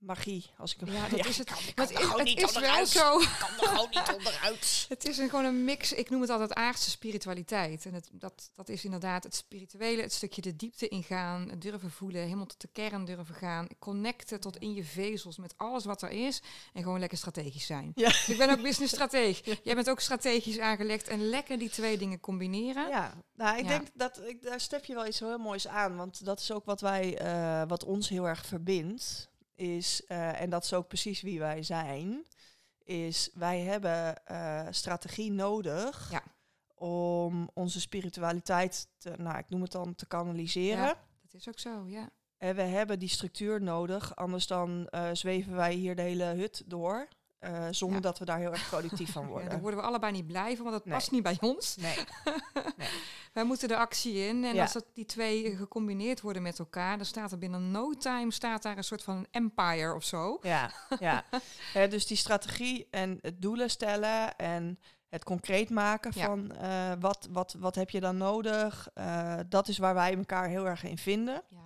magie. 0.00 0.50
Als 0.58 0.74
ik 0.76 0.88
Ja, 0.88 1.08
dat 1.08 1.26
is 1.32 1.38
het. 1.38 1.46
kan- 1.50 1.56
het 1.74 1.90
is, 1.90 1.98
het 1.98 2.22
niet 2.24 2.42
is 2.42 2.58
wel 2.58 2.86
zo. 2.86 3.18
Kan 3.18 3.48
er 3.60 3.66
gewoon 3.68 3.88
niet 3.90 4.12
onderuit. 4.16 4.68
Het 4.88 5.08
is 5.08 5.18
een, 5.18 5.28
gewoon 5.28 5.44
een 5.44 5.64
mix, 5.64 5.92
ik 5.92 6.10
noem 6.10 6.20
het 6.20 6.30
altijd 6.30 6.54
aardse 6.54 6.90
spiritualiteit. 6.90 7.86
En 7.86 7.94
het, 7.94 8.08
dat, 8.12 8.50
dat 8.54 8.68
is 8.68 8.84
inderdaad 8.84 9.24
het 9.24 9.34
spirituele, 9.34 10.02
het 10.02 10.12
stukje 10.12 10.40
de 10.42 10.56
diepte 10.56 10.88
ingaan, 10.88 11.50
durven 11.58 11.90
voelen, 11.90 12.22
helemaal 12.22 12.46
tot 12.46 12.60
de 12.60 12.68
kern 12.72 13.04
durven 13.04 13.34
gaan, 13.34 13.66
connecten 13.78 14.40
tot 14.40 14.56
in 14.56 14.74
je 14.74 14.84
vezels 14.84 15.38
met 15.38 15.54
alles 15.56 15.84
wat 15.84 16.02
er 16.02 16.10
is 16.10 16.42
en 16.72 16.82
gewoon 16.82 16.98
lekker 17.00 17.18
strategisch 17.18 17.66
zijn. 17.66 17.92
Ja. 17.94 18.08
Ik 18.26 18.34
ben 18.38 18.50
ook 18.50 18.62
business 18.62 18.92
strateeg. 18.94 19.40
Jij 19.62 19.74
bent 19.74 19.90
ook 19.90 20.00
strategisch 20.00 20.58
aangelegd 20.58 21.08
en 21.08 21.28
lekker 21.28 21.58
die 21.58 21.70
twee 21.70 21.98
dingen 21.98 22.20
combineren. 22.20 22.88
Ja, 22.88 23.14
nou, 23.34 23.56
ik 23.58 23.62
Ja. 23.62 23.68
denk 23.68 23.88
dat 23.94 24.20
ik, 24.26 24.42
daar 24.42 24.60
step 24.60 24.84
je 24.84 24.94
wel 24.94 25.06
iets 25.06 25.18
heel 25.20 25.38
moois 25.38 25.68
aan. 25.68 25.96
Want 25.96 26.24
dat 26.24 26.40
is 26.40 26.52
ook 26.52 26.64
wat 26.64 26.80
wij, 26.80 27.18
eh, 27.18 27.62
wat 27.68 27.84
ons 27.84 28.08
heel 28.08 28.28
erg 28.28 28.46
verbindt. 28.46 29.28
Is, 29.60 30.06
eh, 30.06 30.40
en 30.40 30.50
dat 30.50 30.64
is 30.64 30.72
ook 30.72 30.88
precies 30.88 31.20
wie 31.20 31.38
wij 31.38 31.62
zijn. 31.62 32.26
Is 32.84 33.30
wij 33.34 33.60
hebben 33.60 34.26
eh, 34.26 34.66
strategie 34.70 35.30
nodig 35.32 36.10
Ja. 36.10 36.22
om 36.74 37.50
onze 37.54 37.80
spiritualiteit, 37.80 38.88
te, 38.98 39.14
nou, 39.18 39.38
ik 39.38 39.48
noem 39.48 39.62
het 39.62 39.72
dan, 39.72 39.94
te 39.94 40.06
kanaliseren. 40.06 40.84
Ja. 40.84 40.98
Dat 41.22 41.40
is 41.40 41.48
ook 41.48 41.58
zo, 41.58 41.86
ja. 41.86 42.10
En 42.36 42.54
we 42.54 42.62
hebben 42.62 42.98
die 42.98 43.08
structuur 43.08 43.62
nodig, 43.62 44.16
anders 44.16 44.46
dan 44.46 44.88
eh, 44.88 45.08
zweven 45.12 45.54
wij 45.56 45.74
hier 45.74 45.96
de 45.96 46.02
hele 46.02 46.24
hut 46.24 46.62
door. 46.66 47.08
Eh, 47.40 47.66
zonder 47.70 47.96
Ja. 47.96 48.02
dat 48.02 48.18
we 48.18 48.24
daar 48.24 48.38
heel 48.38 48.50
erg 48.52 48.68
productief 48.68 49.12
van 49.12 49.22
ja. 49.26 49.28
worden. 49.28 49.50
Daar 49.50 49.60
worden 49.60 49.80
we 49.80 49.86
allebei 49.86 50.12
niet 50.12 50.26
blij 50.26 50.54
van, 50.56 50.64
want 50.64 50.76
dat 50.76 50.84
Nee. 50.84 50.94
past 50.94 51.10
niet 51.10 51.22
bij 51.22 51.36
ons. 51.40 51.76
Nee. 51.76 51.96
Wij 53.32 53.44
moeten 53.44 53.68
de 53.68 53.76
actie 53.76 54.14
in. 54.26 54.44
En 54.44 54.54
Ja. 54.54 54.62
als 54.62 54.72
dat 54.72 54.84
die 54.94 55.04
twee 55.04 55.56
gecombineerd 55.56 56.20
worden 56.20 56.42
met 56.42 56.58
elkaar, 56.58 56.96
dan 56.96 57.06
staat 57.06 57.32
er 57.32 57.38
binnen 57.38 57.70
no 57.70 57.92
time 57.92 58.32
staat 58.32 58.62
daar 58.62 58.76
een 58.76 58.84
soort 58.84 59.02
van 59.02 59.26
empire 59.30 59.94
of 59.94 60.04
zo. 60.04 60.38
Ja, 60.42 60.70
ja. 60.98 61.24
Dus 61.88 62.06
die 62.06 62.16
strategie 62.16 62.86
en 62.90 63.18
het 63.20 63.42
doelen 63.42 63.70
stellen 63.70 64.36
en 64.36 64.78
het 65.08 65.24
concreet 65.24 65.70
maken 65.70 66.10
Ja. 66.14 66.24
van 66.26 66.52
eh, 66.52 66.92
wat, 67.00 67.28
wat, 67.30 67.56
wat 67.58 67.74
heb 67.74 67.90
je 67.90 68.00
dan 68.00 68.16
nodig, 68.16 68.88
eh, 68.94 69.38
dat 69.48 69.68
is 69.68 69.78
waar 69.78 69.94
wij 69.94 70.16
elkaar 70.16 70.48
heel 70.48 70.66
erg 70.66 70.84
in 70.84 70.98
vinden. 70.98 71.42
Ja. 71.48 71.58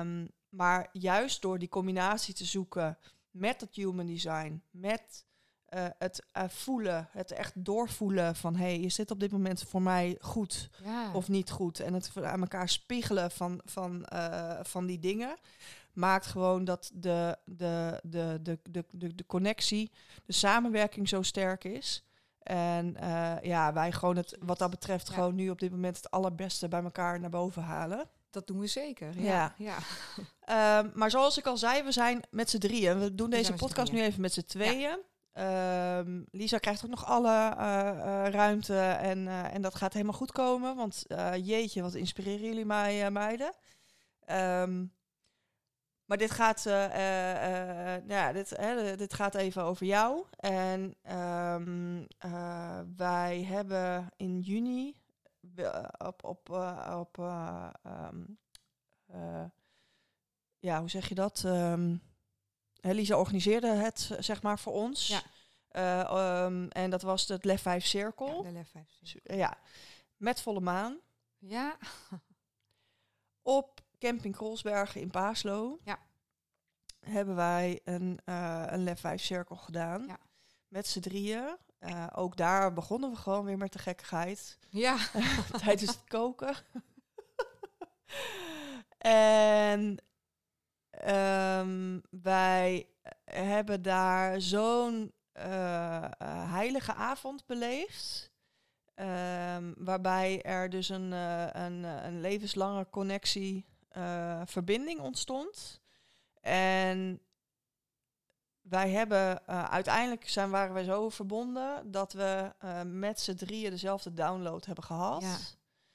Ehm, 0.00 0.26
maar 0.48 0.88
juist 0.92 1.42
door 1.42 1.58
die 1.58 1.68
combinatie 1.68 2.34
te 2.34 2.44
zoeken 2.44 2.98
met 3.32 3.60
het 3.60 3.74
human 3.74 4.06
design, 4.06 4.62
met 4.70 5.24
eh, 5.72 5.86
het 5.98 6.26
eh, 6.32 6.48
voelen, 6.48 7.08
het 7.10 7.30
echt 7.30 7.64
doorvoelen 7.64 8.36
van 8.36 8.56
hé, 8.56 8.64
hey, 8.64 8.80
is 8.80 8.94
dit 8.94 9.10
op 9.10 9.20
dit 9.20 9.32
moment 9.32 9.62
voor 9.62 9.82
mij 9.82 10.16
goed? 10.20 10.70
Ja. 10.84 11.12
of 11.12 11.28
niet 11.28 11.50
goed. 11.50 11.80
En 11.80 11.94
het 11.94 12.10
aan 12.22 12.40
elkaar 12.40 12.68
spiegelen 12.68 13.30
van, 13.30 13.60
van, 13.64 14.04
eh, 14.04 14.58
van 14.62 14.86
die 14.86 14.98
dingen 14.98 15.36
maakt 15.92 16.26
gewoon 16.26 16.64
dat 16.64 16.90
de, 16.94 17.36
de, 17.44 18.00
de, 18.02 18.38
de, 18.42 18.58
de, 18.70 18.84
de, 18.90 19.14
de 19.14 19.26
connectie, 19.26 19.90
de 20.24 20.32
samenwerking 20.32 21.08
zo 21.08 21.22
sterk 21.22 21.64
is. 21.64 22.04
En 22.42 22.96
ja, 23.42 23.72
wij 23.72 23.92
gewoon 23.92 24.16
het 24.16 24.36
wat 24.40 24.58
dat 24.58 24.70
betreft 24.70 25.08
Ja. 25.08 25.14
gewoon 25.14 25.34
nu 25.34 25.50
op 25.50 25.58
dit 25.60 25.70
moment 25.70 25.96
het 25.96 26.10
allerbeste 26.10 26.68
bij 26.68 26.82
elkaar 26.82 27.20
naar 27.20 27.30
boven 27.30 27.62
halen. 27.62 28.08
dat 28.30 28.46
doen 28.46 28.58
we 28.58 28.66
zeker. 28.66 29.20
Ja. 29.20 29.22
Ja. 29.22 29.54
ja. 29.56 29.78
Ehm, 30.44 30.90
maar 30.94 31.10
zoals 31.10 31.38
ik 31.38 31.46
al 31.46 31.56
zei, 31.56 31.82
we 31.82 31.92
zijn 31.92 32.22
met 32.30 32.50
z'n 32.50 32.58
drieën. 32.58 32.98
We 32.98 33.14
doen 33.14 33.30
deze 33.30 33.52
podcast 33.52 33.92
nu 33.92 34.02
even 34.02 34.20
met 34.20 34.32
z'n 34.32 34.44
tweeën. 34.46 34.98
Ehm, 35.32 36.22
Lisa 36.30 36.58
krijgt 36.58 36.84
ook 36.84 36.90
nog 36.90 37.06
alle 37.06 37.54
eh, 37.58 37.88
eh, 37.88 38.32
ruimte 38.32 38.78
en, 38.80 39.28
eh, 39.28 39.54
en 39.54 39.62
dat 39.62 39.74
gaat 39.74 39.92
helemaal 39.92 40.14
goed 40.14 40.32
komen. 40.32 40.76
Want 40.76 41.04
jeetje, 41.42 41.82
wat 41.82 41.94
inspireren 41.94 42.46
jullie 42.46 42.64
mij, 42.64 43.10
meiden. 43.10 43.52
Ehm, 44.24 44.84
maar 46.04 46.18
dit 46.18 46.30
gaat, 46.30 46.62
ja, 48.06 48.32
dit, 48.32 48.50
hè, 48.50 48.96
dit 48.96 49.14
gaat 49.14 49.34
even 49.34 49.62
over 49.62 49.86
jou. 49.86 50.24
En 50.36 50.96
wij 52.96 53.44
hebben 53.48 54.08
in 54.16 54.40
juni 54.40 54.96
op, 55.98 56.24
op, 56.24 56.50
op 56.90 57.18
ja, 60.62 60.80
hoe 60.80 60.90
zeg 60.90 61.08
je 61.08 61.14
dat? 61.14 61.38
Hè, 62.80 62.92
Lisa 62.92 63.16
organiseerde 63.16 63.66
het, 63.66 64.10
zeg 64.18 64.42
maar, 64.42 64.58
voor 64.58 64.72
ons. 64.72 65.06
Ja. 65.06 65.22
Eh, 65.68 66.00
ehm, 66.00 66.66
en 66.68 66.90
dat 66.90 67.02
was 67.02 67.28
het 67.28 67.44
Lef 67.44 67.62
5 67.62 67.84
Cirkel. 67.86 68.36
Ja, 68.36 68.42
de 68.42 68.52
lef 68.52 68.68
5. 68.70 68.86
Su- 69.02 69.18
Ja, 69.22 69.58
met 70.16 70.40
volle 70.40 70.60
maan. 70.60 70.98
Ja. 71.38 71.76
Op 73.42 73.80
camping 73.98 74.36
Krolsbergen 74.36 75.00
in 75.00 75.10
Paaslo. 75.10 75.78
Ja. 75.84 75.98
Hebben 77.00 77.34
wij 77.34 77.80
een, 77.84 78.20
eh 78.24 78.64
een 78.66 78.84
Lef 78.84 79.00
5 79.00 79.22
Cirkel 79.22 79.56
gedaan. 79.56 80.06
Ja. 80.06 80.18
Met 80.68 80.86
z'n 80.86 81.00
drieën. 81.00 81.56
Eh, 81.78 82.06
ook 82.14 82.36
daar 82.36 82.72
begonnen 82.72 83.10
we 83.10 83.16
gewoon 83.16 83.44
weer 83.44 83.58
met 83.58 83.72
de 83.72 83.78
gekkigheid. 83.78 84.58
Ja. 84.68 84.96
tijdens 85.64 85.90
het 85.90 86.04
koken. 86.04 86.54
en 88.98 89.98
ehm, 91.02 91.98
wij 92.10 92.86
hebben 93.24 93.82
daar 93.82 94.40
zo'n 94.40 95.12
eh, 95.32 96.04
eh, 96.04 96.10
heilige 96.52 96.94
avond 96.94 97.46
beleefd. 97.46 98.30
Ehm, 98.94 99.72
waarbij 99.76 100.42
er 100.42 100.70
dus 100.70 100.88
een, 100.88 101.12
eh, 101.12 101.46
een, 101.52 101.84
een 101.84 102.20
levenslange 102.20 102.86
connectie, 102.90 103.70
verbinding 104.44 105.00
ontstond. 105.00 105.80
En 106.40 107.20
wij 108.60 108.90
hebben 108.90 109.46
uiteindelijk 109.46 110.28
zijn, 110.28 110.50
waren 110.50 110.74
wij 110.74 110.84
zo 110.84 111.08
verbonden 111.08 111.90
dat 111.90 112.12
we 112.12 112.52
met 112.84 113.20
z'n 113.20 113.34
drieën 113.34 113.70
dezelfde 113.70 114.14
download 114.14 114.64
hebben 114.64 114.84
gehad. 114.84 115.22
Ja. 115.22 115.36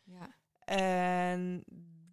Ja. 0.04 0.36
En 0.66 1.64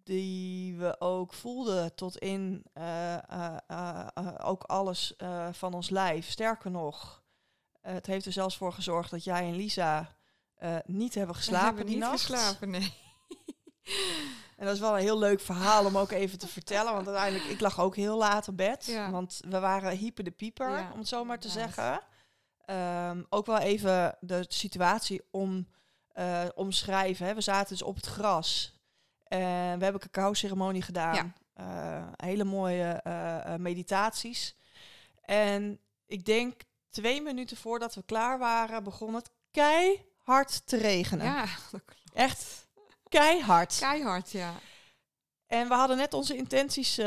die 0.05 0.75
we 0.77 0.95
ook 0.99 1.33
voelden 1.33 1.95
tot 1.95 2.17
in 2.17 2.65
eh, 2.73 3.13
eh, 3.13 3.57
eh, 3.67 4.07
ook 4.43 4.63
alles 4.63 5.13
van 5.51 5.73
ons 5.73 5.89
lijf. 5.89 6.29
Sterker 6.29 6.71
nog, 6.71 7.23
het 7.81 8.05
heeft 8.05 8.25
er 8.25 8.31
zelfs 8.31 8.57
voor 8.57 8.73
gezorgd 8.73 9.11
dat 9.11 9.23
jij 9.23 9.47
en 9.47 9.55
Lisa 9.55 10.15
niet 10.85 11.15
hebben 11.15 11.35
geslapen 11.35 11.65
hebben 11.65 11.85
die 11.85 11.95
niet 11.95 12.03
nacht. 12.03 12.21
geslapen, 12.21 12.69
nee. 12.69 12.93
En 14.57 14.65
dat 14.65 14.73
is 14.73 14.79
wel 14.79 14.95
een 14.95 15.01
heel 15.01 15.19
leuk 15.19 15.39
verhaal 15.39 15.85
om 15.85 15.97
ook 15.97 16.11
even 16.11 16.37
te 16.37 16.47
vertellen. 16.47 16.93
Want 16.93 17.07
uiteindelijk, 17.07 17.49
ik 17.49 17.59
lag 17.59 17.79
ook 17.79 17.95
heel 17.95 18.17
laat 18.17 18.47
op 18.47 18.57
bed. 18.57 18.85
Ja. 18.85 19.11
Want 19.11 19.41
we 19.47 19.59
waren 19.59 19.97
hyper 19.97 20.23
de 20.23 20.31
pieper, 20.31 20.69
Ja, 20.69 20.89
om 20.93 20.99
het 20.99 21.07
zo 21.07 21.23
maar 21.23 21.39
te 21.39 21.49
zeggen. 21.49 22.01
Ehm, 22.65 23.23
ook 23.29 23.45
wel 23.45 23.57
even 23.57 24.17
de 24.19 24.45
situatie 24.47 25.21
om, 25.31 25.67
omschrijven. 26.55 27.25
Hè. 27.25 27.33
We 27.33 27.41
zaten 27.41 27.69
dus 27.69 27.81
op 27.81 27.95
het 27.95 28.05
gras. 28.05 28.74
En 29.27 29.77
we 29.77 29.83
hebben 29.83 29.93
een 29.93 30.09
cacao-ceremonie 30.11 30.81
gedaan. 30.81 31.35
Eh, 31.53 32.07
hele 32.15 32.43
mooie 32.43 32.83
eh, 33.03 33.53
eh, 33.53 33.59
meditaties. 33.59 34.55
En 35.21 35.79
ik 36.05 36.25
denk 36.25 36.61
twee 36.89 37.21
minuten 37.21 37.57
voordat 37.57 37.95
we 37.95 38.03
klaar 38.03 38.39
waren, 38.39 38.83
begon 38.83 39.13
het 39.13 39.29
keihard 39.51 40.67
te 40.67 40.77
regenen. 40.77 41.25
Ja, 41.25 41.41
dat 41.71 41.81
klopt. 41.85 42.01
Echt 42.13 42.67
keihard. 43.09 43.77
Keihard, 43.79 44.31
ja. 44.31 44.53
En 45.47 45.67
we 45.67 45.73
hadden 45.73 45.97
net 45.97 46.13
onze 46.13 46.35
intenties 46.35 46.97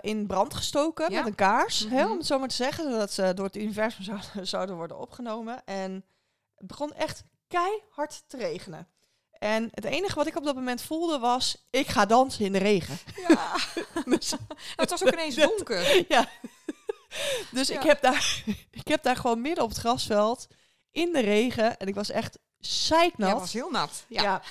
in 0.00 0.26
brand 0.26 0.54
gestoken 0.54 1.10
Ja. 1.10 1.18
met 1.18 1.26
een 1.26 1.34
kaars, 1.34 1.80
hè, 1.88 2.02
Mhm. 2.02 2.10
om 2.10 2.16
het 2.16 2.26
zo 2.26 2.38
maar 2.38 2.48
te 2.48 2.54
zeggen, 2.54 2.84
zodat 2.92 3.12
ze 3.12 3.34
door 3.34 3.46
het 3.46 3.56
universum 3.56 4.02
zouden, 4.14 4.46
zouden 4.46 4.76
worden 4.76 4.98
opgenomen. 4.98 5.64
En 5.64 6.04
het 6.54 6.66
begon 6.66 6.92
echt 6.92 7.24
keihard 7.48 8.22
te 8.26 8.36
regenen. 8.36 8.88
En 9.42 9.68
het 9.70 9.84
enige 9.84 10.14
wat 10.14 10.26
ik 10.26 10.36
op 10.36 10.44
dat 10.44 10.54
moment 10.54 10.82
voelde 10.82 11.18
was, 11.18 11.66
ik 11.70 11.86
ga 11.88 12.06
dansen 12.06 12.44
in 12.44 12.52
de 12.52 12.58
regen. 12.58 12.98
ja. 13.28 13.54
dus 14.16 14.34
Het 14.76 14.90
was 14.90 15.04
ook 15.04 15.12
ineens 15.12 15.34
donker. 15.46 16.04
ja. 16.08 16.28
dus 17.50 17.70
ik, 17.70 17.82
heb 17.82 18.02
daar, 18.02 18.42
ik 18.70 18.88
heb 18.88 19.02
daar 19.02 19.16
gewoon 19.16 19.40
midden 19.40 19.64
op 19.64 19.70
het 19.70 19.78
grasveld 19.78 20.46
in 20.90 21.12
de 21.12 21.20
regen, 21.20 21.76
en 21.76 21.86
ik 21.86 21.94
was 21.94 22.10
echt 22.10 22.38
zeiknat. 22.58 23.28
Ja, 23.28 23.38
was 23.38 23.52
heel 23.52 23.70
nat. 23.70 24.04
Ja. 24.08 24.22
Ja. 24.22 24.42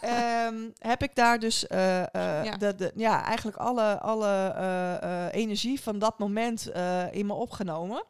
Ehm, 0.00 0.68
heb 0.78 1.02
ik 1.02 1.14
daar 1.14 1.38
dus 1.38 1.66
eh, 1.66 2.00
eh, 2.00 2.44
Ja. 2.44 2.56
de, 2.56 2.74
de, 2.74 2.92
ja, 2.94 3.24
eigenlijk 3.24 3.56
alle, 3.56 4.00
alle 4.00 4.46
eh, 4.46 5.40
energie 5.40 5.80
van 5.80 5.98
dat 5.98 6.18
moment 6.18 6.66
in 7.10 7.26
me 7.26 7.32
opgenomen. 7.32 8.04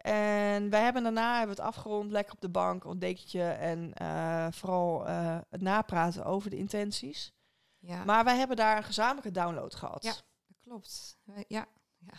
En 0.00 0.70
wij 0.70 0.82
hebben 0.82 1.02
daarna 1.02 1.38
hebben 1.38 1.56
we 1.56 1.62
het 1.62 1.74
afgerond, 1.74 2.10
lekker 2.10 2.34
op 2.34 2.40
de 2.40 2.48
bank, 2.48 2.84
een 2.84 2.98
dekentje 2.98 3.42
en 3.48 3.92
eh, 3.94 4.46
vooral 4.50 5.06
eh, 5.06 5.38
het 5.50 5.60
napraten 5.60 6.24
over 6.24 6.50
de 6.50 6.56
intenties. 6.56 7.32
Ja, 7.78 8.04
Maar 8.04 8.24
wij 8.24 8.36
hebben 8.38 8.56
daar 8.56 8.76
een 8.76 8.84
gezamenlijke 8.84 9.30
download 9.30 9.74
gehad. 9.74 10.02
Ja. 10.02 10.12
dat 10.46 10.56
klopt. 10.60 11.18
Wij- 11.24 11.44
Ja. 11.48 11.66
ja. 11.98 12.12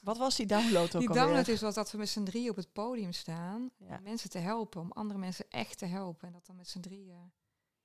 Wat 0.00 0.18
was 0.18 0.36
die 0.36 0.46
download 0.46 0.84
ook 0.84 0.90
Die 1.00 1.08
alweer? 1.08 1.22
download 1.24 1.48
is 1.48 1.60
wat 1.60 1.74
dat 1.74 1.90
we 1.90 1.98
met 1.98 2.08
z'n 2.08 2.24
drieën 2.24 2.50
op 2.50 2.56
het 2.56 2.72
podium 2.72 3.12
staan. 3.12 3.70
Ja. 3.78 3.96
Om 3.96 4.02
mensen 4.02 4.30
te 4.30 4.38
helpen, 4.38 4.80
om 4.80 4.92
andere 4.92 5.18
mensen 5.20 5.44
echt 5.48 5.78
te 5.78 5.86
helpen. 5.86 6.26
En 6.26 6.32
dat 6.32 6.46
dan 6.46 6.56
met 6.56 6.68
z'n 6.68 6.80
drieën 6.80 7.32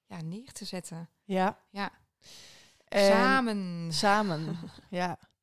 ja, 0.05 0.21
neer 0.21 0.51
te 0.51 0.65
zetten. 0.65 1.09
Ja. 1.23 1.59
Ja. 1.69 1.91
En- 2.87 3.05
Samen. 3.11 3.93
Samen, 3.93 4.57
ja. 4.89 5.19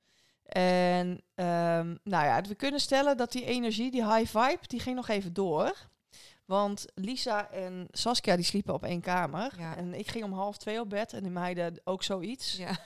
En 0.44 1.22
ehm, 1.34 1.96
nou 2.02 2.24
ja, 2.24 2.42
we 2.42 2.54
kunnen 2.54 2.80
stellen 2.80 3.16
dat 3.16 3.32
die 3.32 3.44
energie, 3.44 3.90
die 3.90 4.14
high 4.14 4.38
vibe, 4.38 4.66
die 4.66 4.80
ging 4.80 4.96
nog 4.96 5.08
even 5.08 5.32
door. 5.32 5.88
Want 6.44 6.84
Lisa 6.94 7.50
en 7.50 7.88
Saskia 7.90 8.36
die 8.36 8.44
sliepen 8.44 8.74
op 8.74 8.84
één 8.84 9.00
kamer. 9.00 9.54
Ja. 9.58 9.76
En 9.76 9.94
ik 9.94 10.08
ging 10.08 10.24
om 10.24 10.32
half 10.32 10.56
twee 10.56 10.80
op 10.80 10.90
bed 10.90 11.12
en 11.12 11.22
die 11.22 11.30
meiden 11.30 11.80
ook 11.84 12.02
zoiets. 12.02 12.56
Ja, 12.56 12.78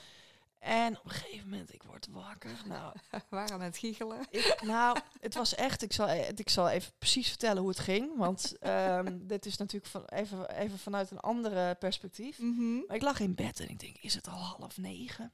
En 0.58 0.98
op 0.98 1.04
een 1.04 1.10
gegeven 1.10 1.48
moment, 1.48 1.72
ik 1.74 1.82
word 1.82 2.06
wakker. 2.10 2.50
Nou, 2.66 2.92
we 3.10 3.20
waren 3.28 3.52
aan 3.54 3.60
het 3.60 3.78
giechelen. 3.78 4.26
ik, 4.30 4.58
nou 4.64 4.98
het 5.20 5.34
was 5.34 5.54
echt, 5.54 5.82
ik 5.82 5.92
zal, 5.92 6.08
e- 6.08 6.30
ik 6.34 6.48
zal 6.48 6.68
even 6.68 6.92
precies 6.98 7.28
vertellen 7.28 7.60
hoe 7.60 7.70
het 7.70 7.78
ging. 7.78 8.16
Want 8.16 8.58
ehm, 8.58 9.18
dit 9.32 9.46
is 9.46 9.56
natuurlijk 9.56 9.92
van, 9.92 10.04
even, 10.04 10.50
even 10.50 10.78
vanuit 10.78 11.10
een 11.10 11.20
andere 11.20 11.74
perspectief. 11.74 12.38
Mhm. 12.38 12.74
Maar 12.86 12.96
ik 12.96 13.02
lag 13.02 13.20
in 13.20 13.34
bed 13.34 13.60
en 13.60 13.68
ik 13.68 13.78
denk, 13.78 13.96
is 13.96 14.14
het 14.14 14.28
al 14.28 14.38
half 14.38 14.76
negen? 14.78 15.32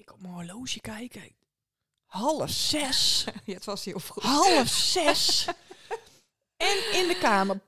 Ik 0.00 0.12
op 0.12 0.20
mijn 0.20 0.34
horloge 0.34 0.80
kijken. 0.80 1.34
Half 2.06 2.50
zes. 2.50 3.24
Ja, 3.44 3.54
het 3.54 3.64
was 3.64 3.84
heel 3.84 4.00
vroeg. 4.00 4.24
Half 4.24 4.68
zes. 4.68 5.46
En 6.56 6.92
in 6.92 7.08
de 7.08 7.18
kamer. 7.20 7.60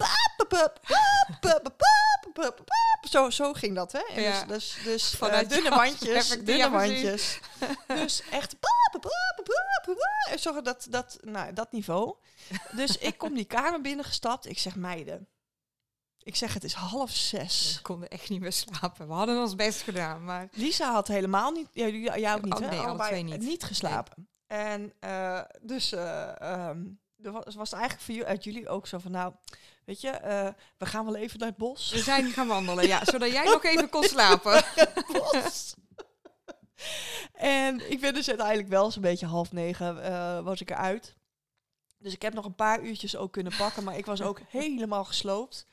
Zo, 3.11 3.31
zo 3.31 3.53
ging 3.53 3.75
dat, 3.75 3.93
hè? 3.93 3.99
En 3.99 4.23
Ja. 4.23 4.45
Dus, 4.45 4.75
dus, 4.75 4.85
dus 4.85 5.15
Vanuit 5.15 5.53
eh, 5.53 5.57
dunne 5.57 5.71
perspectief, 5.71 6.45
Dunne 6.45 6.71
wandjes. 6.71 7.41
Dus 7.87 8.23
echt... 8.31 8.59
paap, 8.61 8.91
paap, 8.93 9.03
paap, 9.03 9.45
paap, 9.85 9.97
paap. 9.97 10.39
Zo 10.39 10.63
dat, 10.63 10.87
dat, 10.91 11.19
nou, 11.21 11.53
dat 11.53 11.73
niveau. 11.73 12.17
Dus 12.71 12.99
ik 12.99 13.19
kom 13.19 13.35
die 13.35 13.45
kamer 13.45 13.81
binnengestapt. 13.81 14.47
Ik 14.47 14.59
zeg, 14.59 14.77
meiden. 14.77 15.29
Ik 16.25 16.37
zeg, 16.37 16.55
het 16.55 16.65
is 16.65 16.73
half 16.73 17.11
zes. 17.11 17.75
We 17.77 17.83
konden 17.83 18.09
echt 18.09 18.29
niet 18.29 18.41
meer 18.41 18.53
slapen. 18.53 19.07
We 19.07 19.13
hadden 19.13 19.41
ons 19.41 19.55
best 19.55 19.83
gedaan, 19.83 20.25
maar... 20.25 20.49
Lisa 20.53 20.93
had 20.93 21.09
helemaal 21.09 21.51
niet, 21.51 21.69
ja, 21.73 21.87
jij 21.89 22.21
jij 22.21 22.35
ook 22.35 22.45
niet, 22.45 22.55
Oh, 22.55 22.61
hè? 22.61 22.67
nee, 22.69 22.79
alle 22.79 22.89
Allebei 22.89 23.09
twee 23.25 23.39
niet. 23.39 23.65
geslapen. 23.65 24.29
En 24.47 24.93
eh, 25.01 25.41
dus 25.61 25.93
eh, 25.93 26.41
ehm, 26.41 26.85
er 27.23 27.33
was, 27.33 27.55
was 27.55 27.73
eigenlijk 27.73 28.03
voor 28.03 28.15
jullie, 28.15 28.29
uit 28.29 28.45
jullie 28.45 28.69
ook 28.69 28.87
zo 28.87 28.99
van, 28.99 29.11
nou, 29.11 29.35
weet 29.85 30.01
je, 30.01 30.09
eh, 30.11 30.49
we 30.79 30.87
gaan 30.87 31.05
wel 31.05 31.17
even 31.17 31.39
naar 31.39 31.49
het 31.49 31.57
bos. 31.57 31.91
We 31.91 31.99
zijn 31.99 32.31
gaan 32.31 32.47
wandelen, 32.47 32.87
ja. 32.87 33.05
Zodat 33.05 33.33
jij 33.33 33.45
nog 33.55 33.65
even 33.65 33.89
kon 33.89 34.03
slapen. 34.03 34.63
bos. 35.13 35.75
en 37.33 37.91
ik 37.91 38.01
ben 38.01 38.15
dus 38.15 38.29
uiteindelijk 38.29 38.69
wel 38.69 38.91
zo'n 38.91 39.03
beetje 39.03 39.27
half 39.27 39.53
negen 39.53 39.95
was 40.45 40.61
ik 40.61 40.71
eruit. 40.71 41.15
Dus 41.99 42.13
ik 42.13 42.23
heb 42.23 42.35
nog 42.35 42.45
een 42.45 42.55
paar 42.55 42.81
uurtjes 42.83 43.17
ook 43.17 43.33
kunnen 43.33 43.57
pakken, 43.57 43.85
maar 43.85 43.97
ik 43.99 44.07
was 44.07 44.23
ook 44.23 44.41
helemaal 44.49 45.05
gesloopt. 45.05 45.67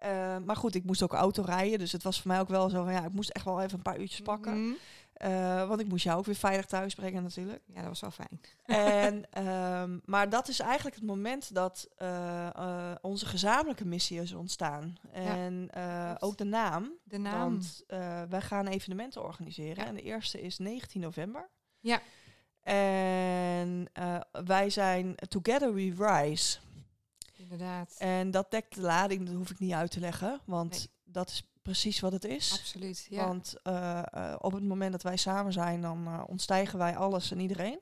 Eh, 0.00 0.36
maar 0.44 0.56
goed, 0.56 0.74
ik 0.74 0.84
moest 0.84 1.02
ook 1.02 1.12
auto 1.12 1.42
rijden, 1.42 1.78
dus 1.78 1.92
het 1.92 2.02
was 2.02 2.20
voor 2.20 2.30
mij 2.30 2.40
ook 2.40 2.48
wel 2.48 2.68
zo 2.68 2.84
van 2.84 2.92
ja, 2.92 3.04
ik 3.04 3.12
moest 3.12 3.30
echt 3.30 3.44
wel 3.44 3.60
even 3.60 3.76
een 3.76 3.82
paar 3.82 4.00
uurtjes 4.00 4.20
pakken. 4.20 4.64
Mhm. 4.64 4.74
Eh, 5.12 5.68
want 5.68 5.80
ik 5.80 5.88
moest 5.88 6.04
jou 6.04 6.18
ook 6.18 6.24
weer 6.24 6.34
veilig 6.34 6.66
thuis 6.66 6.94
brengen 6.94 7.22
natuurlijk. 7.22 7.62
Ja, 7.66 7.80
dat 7.80 7.88
was 7.88 8.00
wel 8.00 8.10
fijn. 8.10 8.40
en, 9.04 9.24
ehm, 9.46 9.98
maar 10.04 10.28
dat 10.28 10.48
is 10.48 10.60
eigenlijk 10.60 10.96
het 10.96 11.04
moment 11.04 11.54
dat 11.54 11.88
eh, 11.96 12.94
onze 13.00 13.26
gezamenlijke 13.26 13.86
missie 13.86 14.20
is 14.20 14.32
ontstaan. 14.32 14.96
En 15.12 15.70
ook 16.18 16.36
de 16.36 16.44
naam. 16.44 16.92
De 17.04 17.18
naam. 17.18 17.40
Want 17.40 17.84
wij 18.28 18.40
gaan 18.40 18.66
evenementen 18.66 19.24
organiseren. 19.24 19.76
Ja. 19.76 19.86
En 19.86 19.94
de 19.94 20.02
eerste 20.02 20.40
is 20.40 20.58
19 20.58 21.00
november. 21.00 21.48
Ja. 21.80 22.00
En 22.62 23.88
wij 24.44 24.70
zijn 24.70 25.14
Together 25.28 25.74
We 25.74 25.94
Rise. 25.98 26.58
Inderdaad. 27.50 27.94
En 27.98 28.30
dat 28.30 28.50
dekt 28.50 28.74
de 28.74 28.80
lading, 28.80 29.26
dat 29.26 29.34
hoef 29.34 29.50
ik 29.50 29.58
niet 29.58 29.72
uit 29.72 29.90
te 29.90 30.00
leggen. 30.00 30.40
Want 30.44 30.70
Nee. 30.70 30.86
dat 31.04 31.28
is 31.28 31.42
precies 31.62 32.00
wat 32.00 32.12
het 32.12 32.24
is. 32.24 32.52
Absoluut, 32.52 33.06
ja. 33.10 33.26
Want 33.26 33.54
eh, 33.62 34.02
eh, 34.12 34.36
op 34.38 34.52
het 34.52 34.62
moment 34.64 34.92
dat 34.92 35.02
wij 35.02 35.16
samen 35.16 35.52
zijn, 35.52 35.80
dan 35.80 36.06
eh, 36.06 36.22
ontstijgen 36.26 36.78
wij 36.78 36.96
alles 36.96 37.30
en 37.30 37.40
iedereen. 37.40 37.80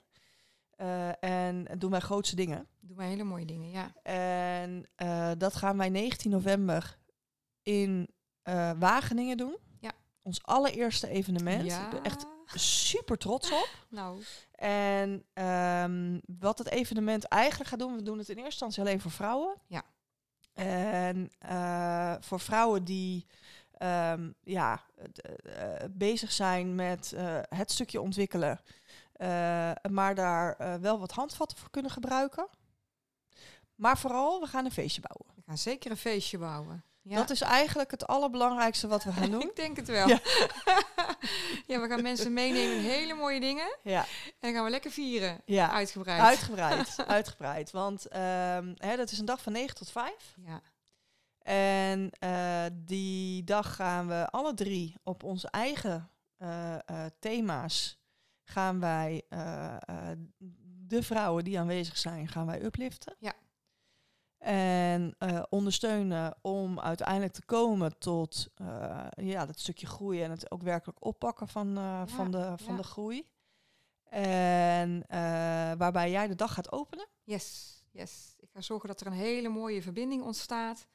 En 1.20 1.66
doen 1.78 1.90
wij 1.90 2.00
grootste 2.00 2.37
dingen. 2.37 2.66
Doen 2.81 2.96
wij 2.96 3.09
hele 3.09 3.24
mooie 3.24 3.44
dingen, 3.44 3.70
ja. 3.70 3.92
En 4.02 4.88
dat 5.38 5.57
gaan 5.57 5.76
wij 5.76 5.88
19 5.88 6.31
november 6.31 6.98
in 7.62 8.09
Wageningen 8.78 9.37
doen. 9.37 9.57
Ja. 9.81 9.92
Ons 10.22 10.42
allereerste 10.42 11.09
evenement. 11.09 11.64
ja. 11.64 11.85
Ik 11.85 11.90
ben 11.90 12.04
echt 12.04 12.26
super 12.54 13.18
trots 13.18 13.52
op. 13.52 13.68
Nou, 13.88 14.22
En 14.58 15.24
ehm, 15.32 16.18
wat 16.38 16.58
het 16.58 16.70
evenement 16.70 17.24
eigenlijk 17.24 17.70
gaat 17.70 17.78
doen, 17.78 17.94
we 17.96 18.02
doen 18.02 18.18
het 18.18 18.28
in 18.28 18.34
eerste 18.36 18.44
instantie 18.50 18.82
alleen 18.82 19.00
voor 19.00 19.10
vrouwen. 19.10 19.54
Ja. 19.66 19.82
En 20.54 21.30
eh, 21.38 22.14
voor 22.20 22.40
vrouwen 22.40 22.84
die 22.84 23.26
ehm, 23.72 24.30
ja, 24.42 24.82
d- 25.12 25.20
eh, 25.20 25.74
bezig 25.90 26.32
zijn 26.32 26.74
met 26.74 27.12
eh, 27.12 27.38
het 27.48 27.70
stukje 27.70 28.00
ontwikkelen, 28.00 28.60
eh, 29.12 29.72
maar 29.90 30.14
daar 30.14 30.56
eh, 30.56 30.74
wel 30.74 30.98
wat 30.98 31.12
handvatten 31.12 31.58
voor 31.58 31.70
kunnen 31.70 31.90
gebruiken. 31.90 32.48
Maar 33.74 33.98
vooral, 33.98 34.40
we 34.40 34.46
gaan 34.46 34.64
een 34.64 34.70
feestje 34.70 35.00
bouwen. 35.00 35.36
we 35.36 35.42
gaan 35.46 35.58
zeker 35.58 35.90
een 35.90 35.96
feestje 35.96 36.38
bouwen. 36.38 36.82
Ja. 37.08 37.16
Dat 37.16 37.30
is 37.30 37.40
eigenlijk 37.40 37.90
het 37.90 38.06
allerbelangrijkste 38.06 38.88
wat 38.88 39.04
we 39.04 39.12
gaan 39.12 39.30
doen. 39.36 39.40
Ik 39.42 39.56
denk 39.56 39.76
het 39.76 39.88
wel. 39.88 40.08
Ja. 40.08 40.18
Ja. 41.66 41.80
we 41.80 41.88
gaan 41.88 42.02
mensen 42.02 42.32
meenemen 42.32 42.76
in 42.76 42.82
hele 42.82 43.14
mooie 43.14 43.40
dingen. 43.40 43.76
Ja, 43.82 44.00
En 44.00 44.32
dan 44.40 44.52
gaan 44.52 44.64
we 44.64 44.70
lekker 44.70 44.90
vieren. 44.90 45.40
ja. 45.44 45.70
Uitgebreid. 45.70 46.20
uitgebreid. 46.20 46.96
uitgebreid. 47.06 47.70
Want 47.70 48.06
ehm, 48.08 48.74
hè, 48.76 48.96
dat 48.96 49.10
is 49.10 49.18
een 49.18 49.24
dag 49.24 49.42
van 49.42 49.52
9 49.52 49.74
tot 49.74 49.90
5. 49.90 50.36
Ja. 50.44 50.60
En 51.42 52.10
eh, 52.18 52.64
die 52.72 53.44
dag 53.44 53.74
gaan 53.76 54.08
we 54.08 54.28
alle 54.30 54.54
drie 54.54 54.94
op 55.02 55.22
onze 55.22 55.48
eigen 55.50 56.10
eh, 56.36 56.74
eh, 56.74 56.80
thema's 57.18 57.98
gaan 58.44 58.80
wij 58.80 59.22
de 60.86 61.02
vrouwen 61.02 61.44
die 61.44 61.58
aanwezig 61.58 61.96
zijn, 61.98 62.28
gaan 62.28 62.46
wij 62.46 62.62
upliften. 62.62 63.16
Ja. 63.18 63.32
En 64.38 65.14
eh, 65.18 65.42
ondersteunen 65.48 66.37
om 66.40 66.81
uiteindelijk 66.81 67.33
te 67.33 67.44
komen 67.44 67.98
tot 67.98 68.48
eh, 68.55 69.07
ja, 69.16 69.46
dat 69.46 69.59
stukje 69.59 69.87
groei 69.87 70.22
en 70.22 70.31
het 70.31 70.51
ook 70.51 70.62
werkelijk 70.62 71.05
oppakken 71.05 71.48
van, 71.48 71.77
eh, 71.77 72.03
van, 72.07 72.31
de, 72.31 72.53
van 72.57 72.74
ja. 72.74 72.77
de 72.77 72.83
groei. 72.83 73.29
En 74.11 75.05
waarbij 75.79 76.11
jij 76.11 76.27
de 76.27 76.35
dag 76.35 76.55
gaat 76.55 76.72
openen. 76.72 77.07
Yes, 77.22 77.79
yes. 77.90 78.35
Ik 78.38 78.51
ga 78.51 78.61
zorgen 78.61 78.88
dat 78.88 79.01
er 79.01 79.07
een 79.07 79.12
hele 79.12 79.48
mooie 79.48 79.83
verbinding 79.83 80.22
ontstaat 80.22 80.87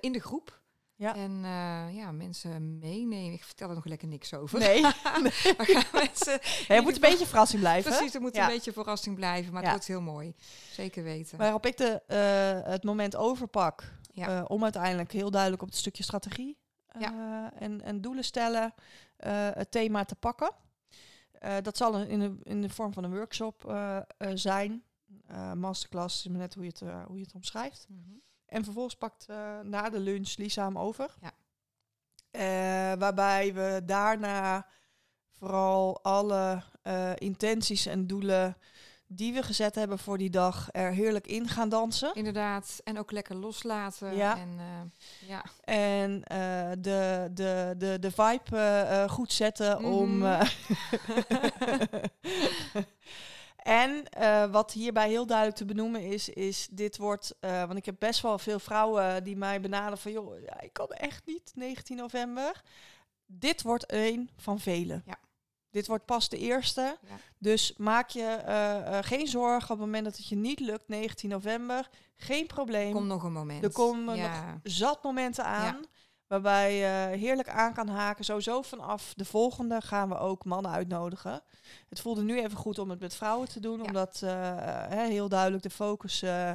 in 0.00 0.12
de 0.12 0.20
groep. 0.20 0.61
Ja. 0.96 1.14
En 1.14 1.44
eh, 1.44 1.96
ja, 1.96 2.12
mensen 2.12 2.78
meenemen. 2.78 3.32
Ik 3.32 3.44
vertel 3.44 3.68
er 3.68 3.74
nog 3.74 3.84
lekker 3.84 4.08
niks 4.08 4.34
over. 4.34 4.58
Nee, 4.58 4.80
Maar 5.56 5.66
gaan 5.66 5.84
mensen... 5.92 6.38
Ja, 6.68 6.74
je 6.74 6.80
moet 6.80 6.94
een 6.94 7.00
beetje 7.00 7.26
verrassing 7.26 7.60
blijven. 7.60 7.90
Precies, 7.92 8.14
er 8.14 8.20
moet 8.20 8.34
Ja. 8.36 8.42
een 8.46 8.52
beetje 8.54 8.72
verrassing 8.72 9.16
blijven. 9.16 9.52
Maar 9.52 9.62
Ja. 9.62 9.68
het 9.68 9.76
wordt 9.76 9.86
heel 10.04 10.12
mooi. 10.12 10.34
Zeker 10.70 11.02
weten. 11.02 11.38
Waarop 11.38 11.66
ik 11.66 11.76
de, 11.76 12.02
eh, 12.06 12.70
het 12.72 12.82
moment 12.84 13.16
overpak 13.16 13.92
Ja. 14.12 14.38
eh, 14.38 14.44
om 14.48 14.62
uiteindelijk 14.62 15.12
heel 15.12 15.30
duidelijk 15.30 15.62
op 15.62 15.68
het 15.68 15.76
stukje 15.76 16.02
strategie 16.02 16.58
en, 17.58 17.82
en 17.82 18.00
doelen 18.00 18.24
stellen, 18.24 18.74
het 19.54 19.70
thema 19.70 20.04
te 20.04 20.14
pakken. 20.14 20.52
Dat 21.62 21.76
zal 21.76 21.98
in 22.02 22.18
de, 22.20 22.36
in 22.42 22.62
de 22.62 22.68
vorm 22.68 22.92
van 22.92 23.04
een 23.04 23.14
workshop 23.14 23.74
zijn. 24.34 24.82
Masterclass 25.54 26.18
is 26.24 26.28
maar 26.30 26.38
net 26.40 26.54
hoe 26.54 26.64
je 26.64 26.68
het, 26.70 26.80
hoe 27.06 27.16
je 27.18 27.24
het 27.24 27.34
omschrijft. 27.34 27.86
Mhm. 27.88 28.00
En 28.52 28.64
vervolgens 28.64 28.96
pakt 28.96 29.26
eh, 29.28 29.60
na 29.62 29.90
de 29.90 29.98
lunch 29.98 30.36
Lisa 30.36 30.64
hem 30.64 30.78
over. 30.78 31.14
Ja. 31.20 31.32
Eh, 32.30 32.98
waarbij 32.98 33.54
we 33.54 33.82
daarna 33.84 34.66
vooral 35.30 36.02
alle 36.02 36.62
eh, 36.82 37.10
intenties 37.14 37.86
en 37.86 38.06
doelen 38.06 38.56
die 39.06 39.32
we 39.32 39.42
gezet 39.42 39.74
hebben 39.74 39.98
voor 39.98 40.18
die 40.18 40.30
dag 40.30 40.68
er 40.72 40.92
heerlijk 40.92 41.26
in 41.26 41.48
gaan 41.48 41.68
dansen. 41.68 42.14
Inderdaad. 42.14 42.80
En 42.84 42.98
ook 42.98 43.10
lekker 43.10 43.36
loslaten. 43.36 44.16
Ja. 44.16 44.38
En 44.38 44.60
ja. 45.26 45.44
En 45.64 46.20
de, 46.80 47.28
de, 47.32 47.74
de, 47.78 47.96
de 48.00 48.10
vibe 48.10 49.06
goed 49.08 49.32
zetten 49.32 49.84
om. 49.84 50.22
En 53.62 54.08
eh, 54.08 54.44
wat 54.50 54.72
hierbij 54.72 55.08
heel 55.08 55.26
duidelijk 55.26 55.56
te 55.56 55.64
benoemen 55.64 56.00
is, 56.02 56.28
is 56.28 56.68
dit 56.70 56.96
wordt. 56.96 57.34
eh, 57.40 57.64
want 57.64 57.76
ik 57.78 57.84
heb 57.84 57.96
best 57.98 58.20
wel 58.20 58.38
veel 58.38 58.58
vrouwen 58.58 59.24
die 59.24 59.36
mij 59.36 59.60
benaderen 59.60 59.98
van 59.98 60.12
joh, 60.12 60.40
ja, 60.40 60.60
ik 60.60 60.72
kan 60.72 60.88
echt 60.88 61.26
niet 61.26 61.52
19 61.54 61.96
november. 61.96 62.62
Dit 63.26 63.62
wordt 63.62 63.92
een 63.92 64.30
van 64.36 64.60
velen. 64.60 65.02
Ja. 65.06 65.18
Dit 65.70 65.86
wordt 65.86 66.04
pas 66.04 66.28
de 66.28 66.38
eerste. 66.38 66.98
Ja. 67.08 67.16
Dus 67.38 67.74
maak 67.76 68.08
je 68.10 68.24
eh, 68.24 68.98
geen 69.00 69.26
zorgen 69.26 69.62
op 69.62 69.68
het 69.68 69.86
moment 69.86 70.04
dat 70.04 70.16
het 70.16 70.28
je 70.28 70.36
niet 70.36 70.60
lukt, 70.60 70.88
19 70.88 71.28
november. 71.28 71.88
Geen 72.16 72.46
probleem 72.46 72.92
Komt 72.92 73.06
nog 73.06 73.22
een 73.22 73.32
moment. 73.32 73.64
er 73.64 73.72
komen 73.72 74.04
nog 74.04 74.60
zat 74.62 75.02
momenten 75.02 75.44
aan. 75.44 75.84
Waarbij 76.32 76.74
je 76.76 77.16
heerlijk 77.16 77.48
aan 77.48 77.72
kan 77.72 77.88
haken. 77.88 78.24
Sowieso 78.24 78.62
vanaf 78.62 79.12
de 79.16 79.24
volgende 79.24 79.80
gaan 79.80 80.08
we 80.08 80.18
ook 80.18 80.44
mannen 80.44 80.70
uitnodigen. 80.72 81.40
Het 81.88 82.00
voelde 82.00 82.22
nu 82.22 82.38
even 82.42 82.56
goed 82.58 82.78
om 82.78 82.90
het 82.90 83.00
met 83.00 83.14
vrouwen 83.14 83.48
te 83.48 83.60
doen. 83.60 83.78
Ja. 83.78 83.84
Omdat 83.84 84.20
eh, 84.24 84.30
hè, 84.88 85.06
heel 85.06 85.28
duidelijk 85.28 85.62
de 85.62 85.70
focus 85.70 86.22
eh, 86.22 86.50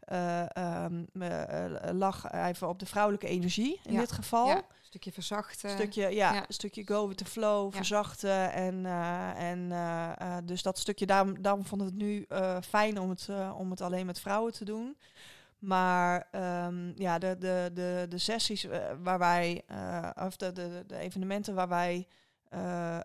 eh, 0.00 0.56
ehm, 0.56 1.04
eh, 1.20 1.64
lag 1.92 2.32
even 2.32 2.68
op 2.68 2.78
de 2.78 2.86
vrouwelijke 2.86 3.26
energie 3.26 3.80
in 3.84 3.92
Ja. 3.92 4.00
dit 4.00 4.12
geval. 4.12 4.46
Ja, 4.46 4.56
een 4.56 4.62
stukje 4.82 5.12
verzachten. 5.12 5.70
Een 5.70 5.76
stukje, 5.76 6.02
ja, 6.02 6.32
ja. 6.32 6.36
een 6.48 6.54
stukje 6.54 6.86
go 6.86 7.08
with 7.08 7.16
the 7.16 7.24
flow, 7.24 7.74
verzachten. 7.74 8.52
En, 8.52 8.86
eh, 8.86 9.50
en 9.50 9.72
eh, 9.72 10.10
eh, 10.36 10.36
dus 10.44 10.62
dat 10.62 10.78
stukje, 10.78 11.06
daarom, 11.06 11.42
daarom 11.42 11.64
vonden 11.66 11.86
we 11.86 11.92
het 11.92 12.02
nu 12.02 12.24
eh, 12.28 12.56
fijn 12.68 13.00
om 13.00 13.08
het, 13.10 13.26
eh, 13.30 13.54
om 13.58 13.70
het 13.70 13.80
alleen 13.80 14.06
met 14.06 14.20
vrouwen 14.20 14.52
te 14.52 14.64
doen. 14.64 14.96
Maar 15.62 16.28
ehm, 16.30 16.92
ja, 16.94 17.18
de, 17.18 17.36
de, 17.38 17.70
de, 17.74 18.06
de 18.08 18.18
sessies 18.18 18.64
eh, 18.64 18.80
waar 19.02 19.18
wij, 19.18 19.62
eh, 19.66 20.08
of 20.26 20.36
de, 20.36 20.52
de, 20.52 20.84
de 20.86 20.96
evenementen 20.96 21.54
waar 21.54 21.68
wij 21.68 22.06
eh, 22.48 22.98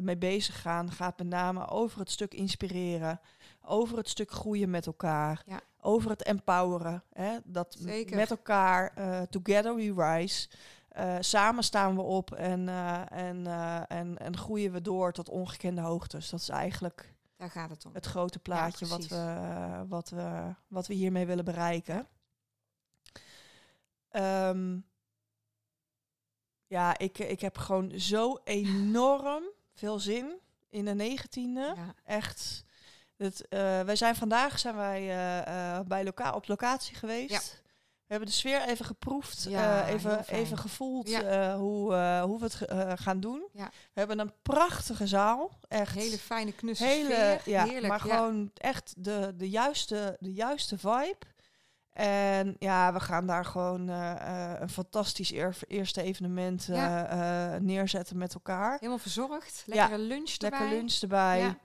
mee 0.00 0.16
bezig 0.16 0.60
gaan, 0.60 0.90
gaat 0.92 1.18
met 1.18 1.24
name 1.24 1.68
over 1.68 1.98
het 1.98 2.10
stuk 2.10 2.34
inspireren, 2.34 3.20
over 3.62 3.96
het 3.96 4.08
stuk 4.08 4.30
groeien 4.30 4.70
met 4.70 4.86
elkaar, 4.86 5.42
Ja. 5.46 5.60
over 5.80 6.10
het 6.10 6.22
empoweren. 6.22 7.02
Hè? 7.12 7.36
Dat 7.44 7.76
Zeker. 7.78 8.16
met 8.16 8.30
elkaar, 8.30 8.92
together 9.30 9.74
we 9.74 9.94
rise. 9.96 10.48
Samen 11.20 11.64
staan 11.64 11.94
we 11.94 12.02
op 12.02 12.32
en, 12.32 12.68
en, 13.08 13.46
en, 13.88 14.18
en 14.18 14.36
groeien 14.36 14.72
we 14.72 14.80
door 14.80 15.12
tot 15.12 15.28
ongekende 15.28 15.80
hoogtes. 15.80 16.30
Dat 16.30 16.40
is 16.40 16.48
eigenlijk 16.48 17.13
Daar 17.44 17.52
gaat 17.52 17.70
het 17.70 17.84
om. 17.86 17.94
het 17.94 18.06
grote 18.06 18.38
plaatje 18.38 18.86
wat, 18.86 19.06
we, 19.06 19.84
wat, 19.88 20.10
we, 20.10 20.54
wat 20.68 20.86
we 20.86 20.94
hiermee 20.94 21.26
willen 21.26 21.44
bereiken. 21.44 22.08
Ehm, 24.08 24.78
ja, 26.66 26.98
ik, 26.98 27.18
ik 27.18 27.40
heb 27.40 27.58
gewoon 27.58 27.98
zo 27.98 28.40
enorm 28.44 29.44
veel 29.80 29.98
zin 29.98 30.40
in 30.70 30.84
de 30.84 30.94
negentiende. 30.94 31.72
Ja. 31.76 31.94
Echt. 32.04 32.64
Het, 33.16 33.48
eh, 33.48 33.80
wij 33.80 33.96
zijn 33.96 34.16
vandaag 34.16 34.58
zijn 34.58 34.76
wij 34.76 35.00
eh, 35.00 35.78
eh, 35.78 35.86
bij 35.86 36.04
loca 36.04 36.32
op 36.32 36.48
locatie 36.48 36.96
geweest. 36.96 37.30
Ja. 37.30 37.62
We 38.14 38.20
hebben 38.20 38.38
de 38.38 38.40
sfeer 38.40 38.62
even 38.68 38.84
geproefd, 38.84 39.46
Ja, 39.48 39.82
eh, 39.86 39.92
even, 39.92 40.24
even 40.28 40.58
gevoeld 40.58 41.08
Ja. 41.08 41.22
eh, 41.22 41.54
hoe, 41.54 41.94
eh, 41.94 42.22
hoe 42.22 42.38
we 42.38 42.44
het 42.44 43.00
gaan 43.00 43.20
doen. 43.20 43.48
Ja. 43.52 43.64
We 43.64 43.98
hebben 44.00 44.18
een 44.18 44.32
prachtige 44.42 45.06
zaal. 45.06 45.50
Echt 45.68 45.94
Hele 45.94 46.18
fijne 46.18 46.52
knusse 46.52 46.84
hele, 46.84 47.38
sfeer. 47.40 47.62
Heerlijk. 47.62 47.86
maar 47.86 48.00
gewoon 48.00 48.50
echt 48.54 48.94
de, 48.96 49.32
de, 49.36 49.50
juiste, 49.50 50.16
de 50.20 50.32
juiste 50.32 50.78
vibe. 50.78 51.16
En 51.92 52.56
ja, 52.58 52.92
we 52.92 53.00
gaan 53.00 53.26
daar 53.26 53.44
gewoon 53.44 53.88
een 53.88 54.68
fantastisch 54.68 55.32
eer- 55.32 55.58
eerste 55.68 56.02
evenement 56.02 56.68
neerzetten 57.60 58.18
met 58.18 58.34
elkaar. 58.34 58.72
Helemaal 58.74 58.98
verzorgd. 58.98 59.62
Lekkere 59.66 59.98
lunch 59.98 60.30
erbij. 60.30 60.50
Lekker 60.58 60.76
lunch 60.76 60.92
erbij. 61.00 61.56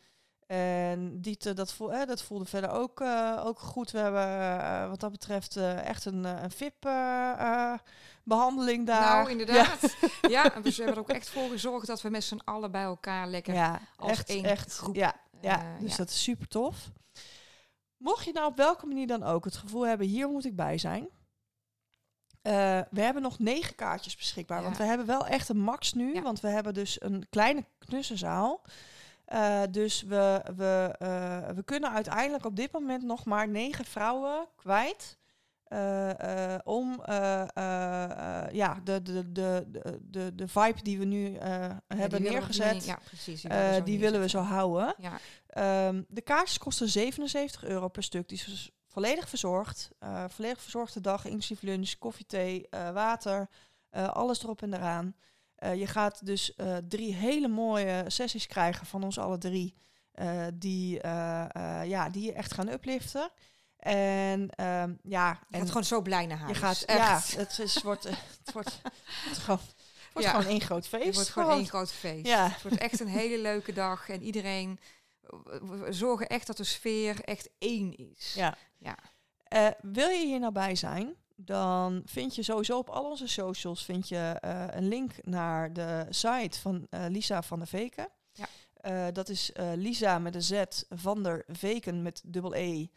En 0.50 1.22
Diete, 1.22 1.54
dat, 1.54 1.74
voel, 1.74 1.94
eh, 1.94 2.08
dat 2.08 2.22
voelde 2.22 2.46
verder 2.46 2.70
ook, 2.70 3.02
eh, 3.02 3.42
ook 3.46 3.60
goed. 3.60 3.92
We 3.92 3.98
hebben 3.98 4.22
eh, 4.62 4.90
wat 4.90 5.00
dat 5.00 5.12
betreft 5.12 5.56
eh, 5.56 5.86
echt 5.86 6.06
een, 6.06 6.24
een 6.24 6.52
VIP-behandeling 6.52 8.86
daar. 8.86 9.02
Nou, 9.02 9.30
inderdaad. 9.30 9.96
Ja, 10.30 10.56
en 10.56 10.62
we 10.62 10.70
hebben 10.70 10.94
er 10.94 11.00
ook 11.00 11.10
echt 11.10 11.30
voor 11.30 11.50
gezorgd 11.50 11.88
dat 11.88 12.02
we 12.02 12.10
met 12.10 12.24
z'n 12.24 12.42
allen 12.44 12.72
bij 12.72 12.84
elkaar 12.84 13.28
lekker... 13.28 13.54
Ja, 13.54 13.80
als 13.96 14.12
echt, 14.12 14.30
één 14.30 14.44
echt. 14.44 14.78
groep, 14.78 14.96
Ja, 14.96 15.16
ja, 15.42 15.78
dus 15.80 15.92
ja. 15.92 15.98
dat 15.98 16.10
is 16.10 16.24
super 16.24 16.48
tof. 16.48 16.92
Mocht 17.98 18.26
je 18.26 18.32
nou 18.32 18.48
op 18.48 18.58
welke 18.58 18.86
manier 18.86 19.08
dan 19.08 19.24
ook 19.24 19.46
het 19.46 19.58
gevoel 19.58 19.88
hebben, 19.88 20.08
hier 20.08 20.30
moet 20.30 20.46
ik 20.46 20.56
bij 20.56 20.78
zijn. 20.78 21.08
We 22.90 23.02
hebben 23.02 23.22
nog 23.22 23.40
negen 23.40 23.76
kaartjes 23.76 24.16
beschikbaar. 24.16 24.64
Want 24.64 24.78
we 24.78 24.84
hebben 24.84 25.06
wel 25.06 25.28
echt 25.28 25.50
een 25.50 25.62
max 25.62 25.94
nu. 25.94 26.14
Ja. 26.14 26.22
Want 26.22 26.40
we 26.40 26.48
hebben 26.48 26.74
dus 26.74 27.02
een 27.02 27.28
kleine 27.30 27.66
knussenzaal. 27.80 28.62
Eh, 29.30 29.62
dus 29.72 30.02
we, 30.02 30.42
we, 30.56 30.96
eh, 31.00 31.50
we 31.56 31.64
kunnen 31.64 31.92
uiteindelijk 31.92 32.46
op 32.46 32.56
dit 32.56 32.72
moment 32.72 33.04
nog 33.04 33.26
maar 33.26 33.48
negen 33.48 33.86
vrouwen 33.86 34.48
kwijt. 34.56 35.18
eh, 35.64 36.56
om 36.64 37.02
ja, 38.52 38.80
de, 38.84 39.02
de, 39.02 39.32
de, 39.32 39.66
de, 40.02 40.36
de, 40.36 40.48
vibe 40.48 40.82
die 40.82 41.00
we 41.00 41.06
nu 41.06 41.30
die 41.32 41.40
hebben 41.40 42.22
we 42.22 42.30
neergezet, 42.30 42.74
niet- 42.74 42.86
Ja, 42.86 43.00
precies. 43.06 43.42
Die, 43.42 43.50
willen 43.52 43.70
we 43.72 43.78
zo 43.78 43.84
die 43.84 44.00
willen 44.00 44.22
we 44.22 44.30
zo 44.30 44.38
neerzetten. 44.40 44.46
houden. 44.46 44.96
Ja, 44.98 45.20
Ehm, 45.50 46.02
de 46.08 46.22
kaartjes 46.22 46.58
kosten 46.58 46.90
77 46.90 47.64
euro 47.64 47.88
per 47.88 48.04
stuk. 48.04 48.28
Die 48.28 48.38
is 48.38 48.46
dus 48.46 48.72
volledig 48.88 49.30
verzorgd. 49.30 49.90
Volledig 50.28 50.62
verzorgde 50.62 51.02
dag, 51.02 51.26
inclusief 51.26 51.62
lunch, 51.62 51.98
koffie, 51.98 52.26
thee, 52.26 52.68
water. 52.94 53.50
alles 53.92 54.44
erop 54.44 54.62
en 54.62 54.74
eraan. 54.74 55.16
Eh, 55.60 55.76
je 55.76 55.88
gaat 55.88 56.26
dus 56.26 56.56
eh, 56.56 56.78
drie 56.88 57.14
hele 57.14 57.48
mooie 57.48 58.04
sessies 58.08 58.48
krijgen 58.48 58.86
van 58.86 59.04
ons 59.04 59.20
alle 59.20 59.38
drie. 59.38 59.76
eh, 60.12 60.46
die, 60.54 61.00
ja, 61.84 62.10
die 62.10 62.24
je 62.24 62.34
echt 62.34 62.54
gaan 62.54 62.70
upliften. 62.70 63.30
En 63.78 64.50
ehm, 64.50 64.94
ja, 65.04 65.30
je 65.30 65.46
en 65.56 65.60
gaat 65.60 65.68
gewoon 65.68 65.84
zo 65.84 66.02
blij 66.02 66.26
naar 66.26 66.38
huis. 66.38 66.52
je 66.52 66.64
gaat, 66.64 66.82
Echt. 66.82 67.32
ja, 67.32 67.40
het, 67.40 67.60
is, 67.60 67.82
wordt, 67.82 68.04
het 68.04 68.52
wordt, 68.54 68.82
het 69.30 69.38
gewoon, 69.38 69.60
het 69.60 70.14
wordt 70.14 70.28
Ja. 70.28 70.34
gewoon 70.34 70.52
één 70.52 70.62
groot 70.62 70.88
feest. 70.88 71.06
Het 71.06 71.16
wordt 71.16 71.30
gewoon 71.30 71.52
één 71.52 71.68
groot 71.68 71.92
feest. 71.92 72.28
Ja. 72.28 72.48
Het 72.48 72.62
wordt 72.62 72.78
echt 72.78 73.00
een 73.00 73.08
hele 73.08 73.42
leuke 73.42 73.74
dag. 73.74 74.10
En 74.10 74.22
iedereen... 74.24 74.80
We 75.62 75.88
zorgen 75.90 76.28
echt 76.28 76.48
dat 76.48 76.58
de 76.58 76.64
sfeer 76.64 77.24
echt 77.24 77.50
één 77.58 77.96
is. 77.96 78.34
Ja. 78.36 78.58
Ja. 78.78 78.98
Wil 79.82 80.10
je 80.10 80.26
hier 80.26 80.40
nou 80.40 80.54
bij 80.54 80.76
zijn? 80.76 81.16
Dan 81.42 82.02
vind 82.06 82.36
je 82.36 82.44
sowieso 82.44 82.78
op 82.78 82.90
al 82.90 83.10
onze 83.10 83.28
socials 83.28 83.86
vind 83.86 84.08
je, 84.08 84.38
eh, 84.40 84.66
een 84.70 84.88
link 84.88 85.12
naar 85.26 85.74
de 85.74 86.06
site 86.10 86.60
van 86.60 86.88
eh, 86.90 87.06
Lisa 87.10 87.42
van 87.42 87.58
der 87.60 87.68
Veken. 87.68 88.10
Ja. 88.32 88.48
Eh, 88.74 89.14
dat 89.14 89.30
is 89.30 89.52
Lisa 89.76 90.20
met 90.20 90.36
een 90.36 90.44
Z 90.44 90.64
van 90.90 91.24
der 91.24 91.44
Veken 91.48 92.02
met 92.02 92.22
dubbel 92.26 92.56
E 92.56 92.88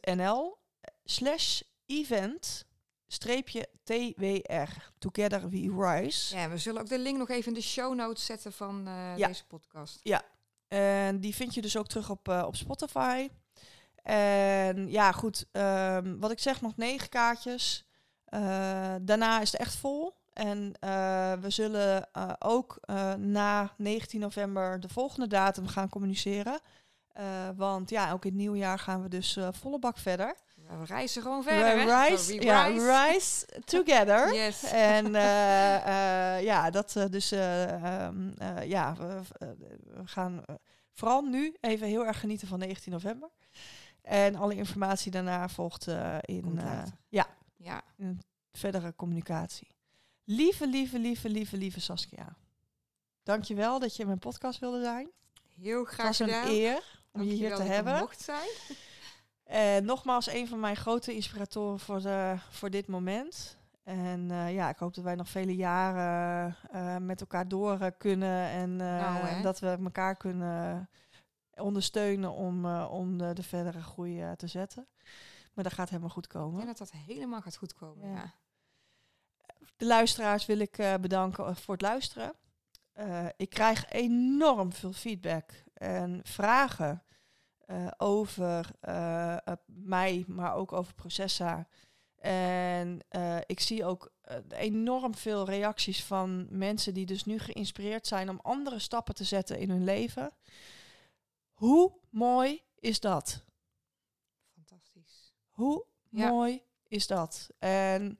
.nl 0.00 0.56
slash 1.04 1.60
event 1.86 2.64
streepje 3.06 3.68
TWR. 3.82 4.92
Together 4.98 5.48
we 5.48 5.74
rise. 5.78 6.36
Ja, 6.36 6.48
we 6.48 6.58
zullen 6.58 6.80
ook 6.80 6.88
de 6.88 6.98
link 6.98 7.18
nog 7.18 7.28
even 7.28 7.48
in 7.48 7.54
de 7.54 7.62
show 7.62 7.94
notes 7.94 8.24
zetten 8.24 8.52
van 8.52 8.82
Ja. 9.16 9.26
deze 9.26 9.46
podcast. 9.46 10.00
En 10.68 11.20
die 11.20 11.34
vind 11.34 11.54
je 11.54 11.62
dus 11.62 11.76
ook 11.76 11.86
terug 11.86 12.10
op, 12.10 12.28
op 12.28 12.56
Spotify. 12.56 13.28
En 14.04 14.90
ja, 14.90 15.12
goed. 15.12 15.46
ehm, 15.52 16.18
wat 16.18 16.30
ik 16.30 16.38
zeg, 16.38 16.60
nog 16.60 16.76
negen 16.76 17.08
kaartjes. 17.08 17.84
Eh, 18.24 18.94
daarna 19.00 19.40
is 19.40 19.52
het 19.52 19.60
echt 19.60 19.74
vol. 19.74 20.22
En 20.32 20.74
eh, 20.80 21.32
we 21.32 21.50
zullen 21.50 22.12
eh, 22.12 22.30
ook 22.38 22.78
na 23.18 23.72
19 23.76 24.20
november 24.20 24.80
de 24.80 24.88
volgende 24.88 25.26
datum 25.26 25.66
gaan 25.66 25.88
communiceren. 25.88 26.60
Want 27.56 27.90
ja, 27.90 28.12
ook 28.12 28.24
in 28.24 28.30
het 28.30 28.40
nieuwjaar 28.40 28.78
gaan 28.78 29.02
we 29.02 29.08
dus 29.08 29.38
volle 29.50 29.78
bak 29.78 29.98
verder. 29.98 30.34
We 30.54 30.84
reizen 30.84 31.22
gewoon 31.22 31.42
verder. 31.42 31.86
we 31.86 31.92
hè? 31.92 32.06
rise, 32.06 32.36
We 32.36 32.44
ja, 32.44 32.66
rise. 32.66 33.06
rise 33.12 33.46
together. 33.64 34.34
Yes. 34.44 34.62
En 34.62 35.12
ja, 36.44 36.70
dat 36.70 36.96
dus 37.10 37.32
eh, 37.32 37.72
ehm, 37.72 38.28
eh, 38.38 38.68
ja, 38.68 38.94
we, 38.98 39.20
we 39.84 40.06
gaan 40.06 40.44
vooral 40.92 41.22
nu 41.22 41.56
even 41.60 41.86
heel 41.86 42.06
erg 42.06 42.20
genieten 42.20 42.48
van 42.48 42.58
19 42.58 42.92
november. 42.92 43.28
En 44.04 44.34
alle 44.34 44.54
informatie 44.54 45.10
daarna 45.10 45.48
volgt 45.48 45.88
eh, 45.88 46.16
in, 46.20 46.58
eh, 46.58 46.82
ja, 47.08 47.26
Ja, 47.56 47.82
in 47.96 48.20
verdere 48.52 48.94
communicatie. 48.96 49.68
Lieve, 50.24 50.68
lieve, 50.68 50.98
lieve, 50.98 51.28
lieve, 51.28 51.56
lieve 51.56 51.80
Saskia. 51.80 52.36
Dankjewel 53.22 53.78
dat 53.78 53.96
je 53.96 54.00
in 54.00 54.06
mijn 54.06 54.18
podcast 54.18 54.58
wilde 54.58 54.82
zijn. 54.82 55.10
heel 55.60 55.84
Het 55.84 55.88
graag 55.88 56.06
was 56.06 56.18
een 56.18 56.46
eer 56.46 57.02
om 57.12 57.22
je 57.22 57.34
hier 57.34 57.54
te 57.54 57.62
hebben. 57.62 57.98
mocht 57.98 58.20
zijn. 58.20 58.48
En 59.44 59.84
nogmaals, 59.84 60.26
een 60.26 60.48
van 60.48 60.60
mijn 60.60 60.76
grote 60.76 61.14
inspiratoren 61.14 61.80
voor, 61.80 62.02
de, 62.02 62.34
voor 62.50 62.70
dit 62.70 62.86
moment. 62.86 63.56
En 63.82 64.30
eh, 64.30 64.54
ja, 64.54 64.68
ik 64.68 64.76
hoop 64.76 64.94
dat 64.94 65.04
wij 65.04 65.14
nog 65.14 65.28
vele 65.28 65.56
jaren 65.56 66.56
met 67.00 67.20
elkaar 67.20 67.48
door 67.48 67.92
kunnen. 67.98 68.48
En 68.48 68.80
eh, 68.80 69.22
Nou, 69.22 69.42
dat 69.42 69.58
we 69.58 69.78
elkaar 69.84 70.16
kunnen 70.16 70.88
ondersteunen 71.56 72.32
om, 72.32 72.64
eh, 72.64 72.88
om 72.90 73.18
de, 73.18 73.32
de 73.32 73.42
verdere 73.42 73.82
groei 73.82 74.22
eh, 74.22 74.32
te 74.32 74.46
zetten. 74.46 74.86
Maar 75.52 75.64
dat 75.64 75.72
gaat 75.72 75.88
helemaal 75.88 76.10
goed 76.10 76.24
Ik 76.24 76.30
komen. 76.30 76.54
denk 76.56 76.78
dat 76.78 76.88
dat 76.88 77.00
helemaal 77.06 77.40
gaat 77.40 77.56
goed 77.56 77.74
komen. 77.74 78.08
Ja. 78.08 78.14
Ja. 78.14 78.32
De 79.76 79.86
luisteraars 79.86 80.46
wil 80.46 80.58
ik 80.58 80.78
eh, 80.78 80.94
bedanken 80.94 81.56
voor 81.56 81.74
het 81.74 81.82
luisteren. 81.82 82.32
Ik 83.36 83.50
krijg 83.50 83.90
enorm 83.90 84.72
veel 84.72 84.92
feedback 84.92 85.50
en 85.74 86.20
vragen 86.22 87.02
over 87.96 88.70
mij, 89.66 90.24
maar 90.26 90.54
ook 90.54 90.72
over 90.72 90.94
Processa. 90.94 91.66
En 92.16 93.00
ik 93.46 93.60
zie 93.60 93.84
ook 93.84 94.12
enorm 94.48 95.14
veel 95.14 95.44
reacties 95.44 96.04
van 96.04 96.46
mensen 96.50 96.94
die 96.94 97.06
dus 97.06 97.24
nu 97.24 97.38
geïnspireerd 97.38 98.06
zijn 98.06 98.28
om 98.28 98.40
andere 98.42 98.78
stappen 98.78 99.14
te 99.14 99.24
zetten 99.24 99.58
in 99.58 99.70
hun 99.70 99.84
leven. 99.84 100.32
Hoe 101.54 101.92
mooi 102.10 102.62
is 102.78 103.00
dat? 103.00 103.44
Fantastisch. 104.54 105.34
Hoe 105.50 105.84
Ja. 106.08 106.28
mooi 106.28 106.62
is 106.88 107.06
dat? 107.06 107.48
En 107.58 108.18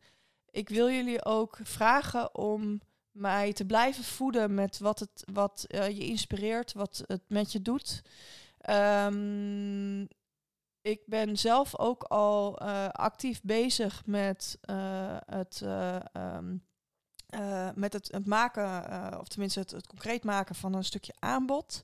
ik 0.50 0.68
wil 0.68 0.90
jullie 0.90 1.24
ook 1.24 1.58
vragen 1.62 2.34
om 2.34 2.80
mij 3.10 3.52
te 3.52 3.64
blijven 3.66 4.04
voeden 4.04 4.54
met 4.54 4.78
wat, 4.78 4.98
het, 4.98 5.24
wat 5.32 5.64
eh, 5.68 5.88
je 5.88 6.04
inspireert, 6.06 6.72
wat 6.72 7.02
het 7.06 7.22
met 7.28 7.52
je 7.52 7.62
doet. 7.62 8.02
Ehm, 8.58 10.00
ik 10.80 11.02
ben 11.06 11.36
zelf 11.38 11.78
ook 11.78 12.02
al 12.02 12.58
eh, 12.58 12.88
actief 12.88 13.42
bezig 13.42 14.06
met 14.06 14.58
eh, 14.60 15.16
het. 15.26 15.60
eh, 15.62 15.96
eh, 17.34 17.68
met 17.74 17.92
het, 17.92 18.12
het 18.12 18.26
maken, 18.26 18.90
eh, 18.90 19.18
of 19.20 19.28
tenminste 19.28 19.60
het, 19.60 19.86
concreet 19.86 20.24
maken 20.24 20.54
van 20.54 20.74
een 20.74 20.84
stukje 20.84 21.14
aanbod. 21.18 21.82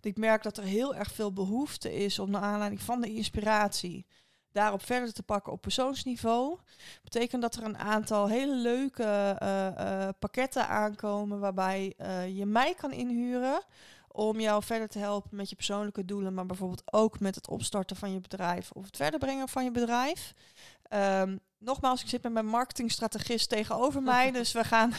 Ik 0.00 0.16
merk 0.16 0.42
dat 0.42 0.56
er 0.56 0.64
heel 0.64 0.94
erg 0.94 1.12
veel 1.12 1.32
behoefte 1.32 1.94
is 1.94 2.18
om 2.18 2.30
naar 2.30 2.42
aanleiding 2.42 2.82
van 2.82 3.00
de 3.00 3.14
inspiratie 3.14 4.06
daarop 4.52 4.82
verder 4.84 5.12
te 5.12 5.22
pakken 5.22 5.52
op 5.52 5.60
persoonsniveau. 5.60 6.58
Betekent 7.02 7.42
dat 7.42 7.54
er 7.54 7.62
een 7.62 7.78
aantal 7.78 8.28
hele 8.28 8.56
leuke 8.56 9.36
eh, 9.38 10.08
pakketten 10.18 10.68
aankomen 10.68 11.38
waarbij 11.40 11.94
je 12.34 12.46
mij 12.46 12.74
kan 12.74 12.92
inhuren 12.92 13.62
om 14.08 14.40
jou 14.40 14.62
verder 14.62 14.88
te 14.88 14.98
helpen 14.98 15.36
met 15.36 15.48
je 15.48 15.56
persoonlijke 15.56 16.04
doelen, 16.04 16.34
maar 16.34 16.46
bijvoorbeeld 16.46 16.82
ook 16.92 17.20
met 17.20 17.34
het 17.34 17.48
opstarten 17.48 17.96
van 17.96 18.12
je 18.12 18.20
bedrijf 18.20 18.70
of 18.70 18.84
het 18.84 18.96
verder 18.96 19.20
brengen 19.20 19.48
van 19.48 19.64
je 19.64 19.70
bedrijf. 19.70 20.34
Ehm, 20.82 21.36
nogmaals, 21.64 22.02
ik 22.02 22.08
zit 22.08 22.22
met 22.22 22.32
mijn 22.32 22.46
marketingstrategist 22.46 23.48
tegenover 23.48 24.02
mij, 24.02 24.30
dus 24.38 24.52
we 24.52 24.64
gaan. 24.64 24.92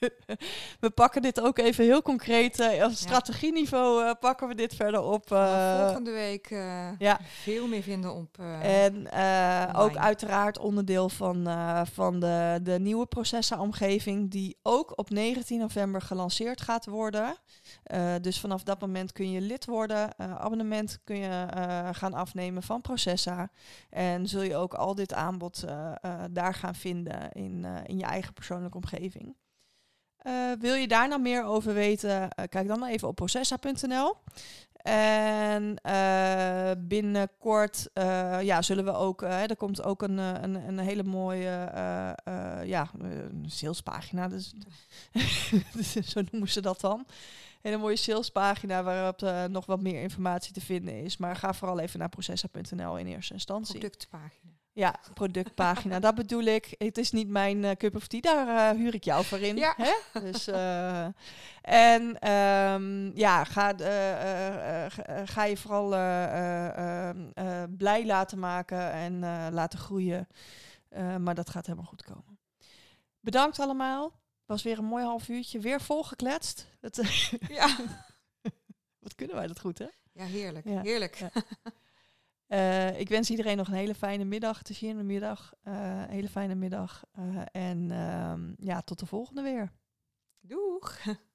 we 0.80 0.90
pakken 0.94 1.22
dit 1.22 1.40
ook 1.40 1.58
even 1.58 1.84
heel 1.84 2.02
concreet. 2.02 2.60
eh, 2.60 2.84
op 2.84 2.92
strategieniveau 2.92 4.04
eh, 4.04 4.10
pakken 4.20 4.48
we 4.48 4.54
dit 4.54 4.74
verder 4.74 5.02
op. 5.02 5.32
Eh, 5.32 5.84
volgende 5.84 6.10
week 6.10 6.50
eh, 6.50 6.88
ja. 6.98 7.18
veel 7.22 7.66
meer 7.68 7.82
vinden 7.82 8.14
op... 8.14 8.38
eh, 8.38 8.84
en 8.84 9.06
eh, 9.10 9.80
ook 9.80 9.96
uiteraard 9.96 10.58
onderdeel 10.58 11.08
van, 11.08 11.46
eh, 11.46 11.80
van 11.92 12.20
de, 12.20 12.58
de 12.62 12.78
nieuwe 12.80 13.06
Processa-omgeving, 13.06 14.30
die 14.30 14.58
ook 14.62 14.98
op 14.98 15.10
19 15.10 15.58
november 15.58 16.02
gelanceerd 16.02 16.60
gaat 16.60 16.86
worden. 16.86 17.36
Eh, 17.82 18.14
dus 18.20 18.40
vanaf 18.40 18.62
dat 18.62 18.80
moment 18.80 19.12
kun 19.12 19.30
je 19.30 19.40
lid 19.40 19.64
worden, 19.66 20.14
eh, 20.16 20.36
abonnement 20.36 20.98
kun 21.04 21.16
je 21.16 21.46
eh, 21.50 21.88
gaan 21.92 22.14
afnemen 22.14 22.62
van 22.62 22.80
Processa. 22.80 23.50
En 23.90 24.26
zul 24.26 24.42
je 24.42 24.56
ook 24.56 24.74
al 24.74 24.94
dit 24.94 25.14
aanbod 25.14 25.62
eh, 25.62 25.92
eh, 26.00 26.20
daar 26.30 26.54
gaan 26.54 26.74
vinden 26.74 27.32
in, 27.32 27.64
eh, 27.64 27.76
in 27.86 27.98
je 27.98 28.04
eigen 28.04 28.32
persoonlijke 28.32 28.76
omgeving. 28.76 29.34
Eh, 30.22 30.52
wil 30.58 30.74
je 30.74 30.88
daar 30.88 31.08
nou 31.08 31.20
meer 31.20 31.44
over 31.44 31.74
weten? 31.74 32.30
eh, 32.30 32.44
kijk 32.48 32.68
dan 32.68 32.84
even 32.84 33.08
op 33.08 33.14
processa.nl. 33.14 34.16
En 34.82 35.76
eh, 35.82 36.70
binnenkort 36.78 37.88
ja, 38.40 38.62
zullen 38.62 38.84
we 38.84 38.92
ook, 38.92 39.22
er 39.22 39.56
komt 39.56 39.82
ook 39.82 40.02
een, 40.02 40.18
een, 40.18 40.54
een 40.54 40.78
hele 40.78 41.02
mooie 41.02 41.70
ja, 42.64 42.90
salespagina. 43.46 44.28
Dus, 45.74 45.92
zo 45.92 46.20
noemen 46.30 46.48
ze 46.48 46.60
dat 46.60 46.80
dan. 46.80 47.06
Hele 47.60 47.76
mooie 47.76 47.96
salespagina 47.96 48.82
waarop 48.82 49.48
nog 49.50 49.66
wat 49.66 49.80
meer 49.80 50.02
informatie 50.02 50.52
te 50.52 50.60
vinden 50.60 51.02
is. 51.02 51.16
Maar 51.16 51.36
ga 51.36 51.54
vooral 51.54 51.78
even 51.78 51.98
naar 51.98 52.08
processa.nl 52.08 52.96
in 52.96 53.06
eerste 53.06 53.32
instantie. 53.32 53.78
productpagina. 53.78 54.59
Ja, 54.72 55.00
productpagina, 55.14 55.98
dat 55.98 56.14
bedoel 56.14 56.42
ik. 56.42 56.74
Het 56.78 56.98
is 56.98 57.10
niet 57.10 57.28
mijn 57.28 57.64
eh, 57.64 57.76
cup 57.76 57.96
of 57.96 58.06
tea, 58.06 58.20
daar 58.20 58.70
eh, 58.70 58.76
huur 58.78 58.94
ik 58.94 59.04
jou 59.04 59.24
voor 59.24 59.38
in. 59.38 59.56
Ja. 59.56 59.74
Hè? 59.76 60.20
Dus, 60.20 60.46
eh, 60.46 61.06
en 61.62 62.18
ehm, 62.18 63.16
ja, 63.18 63.44
ga, 63.44 63.72
ga- 65.24 65.44
je 65.44 65.56
vooral 65.56 65.94
eh, 65.94 66.24
eh, 66.24 67.08
ehm, 67.08 67.30
eh, 67.34 67.62
blij 67.76 68.06
laten 68.06 68.38
maken 68.38 68.92
en 68.92 69.18
laten 69.52 69.78
groeien. 69.78 70.28
Maar 71.18 71.34
dat 71.34 71.50
gaat 71.50 71.66
helemaal 71.66 71.88
goed 71.88 72.02
komen. 72.02 72.38
Bedankt 73.20 73.58
allemaal. 73.60 74.12
Was 74.46 74.62
weer 74.62 74.78
een 74.78 74.84
mooi 74.84 75.04
half 75.04 75.28
uurtje. 75.28 75.58
Weer 75.58 75.80
volgekletst. 75.80 76.66
Het, 76.80 77.30
Ja. 77.48 77.76
wat 79.04 79.14
kunnen 79.14 79.36
wij 79.36 79.46
dat 79.46 79.60
goed, 79.60 79.78
hè? 79.78 79.86
ja, 80.12 80.24
heerlijk. 80.24 80.66
Ja. 80.68 80.80
Heerlijk. 80.80 81.14
Ja. 81.14 81.30
Eh, 82.50 83.00
ik 83.00 83.08
wens 83.08 83.30
iedereen 83.30 83.56
nog 83.56 83.68
een 83.68 83.74
hele 83.74 83.94
fijne 83.94 84.24
middag. 84.24 84.62
In 84.80 84.96
de 84.96 85.02
middag. 85.02 85.52
Een 85.62 86.08
hele 86.08 86.28
fijne 86.28 86.54
middag. 86.54 87.04
Eh, 87.12 87.42
en 87.52 87.90
ehm, 87.90 88.52
ja, 88.56 88.80
tot 88.80 88.98
de 88.98 89.06
volgende 89.06 89.42
weer. 89.42 89.72
Doeg. 90.40 90.98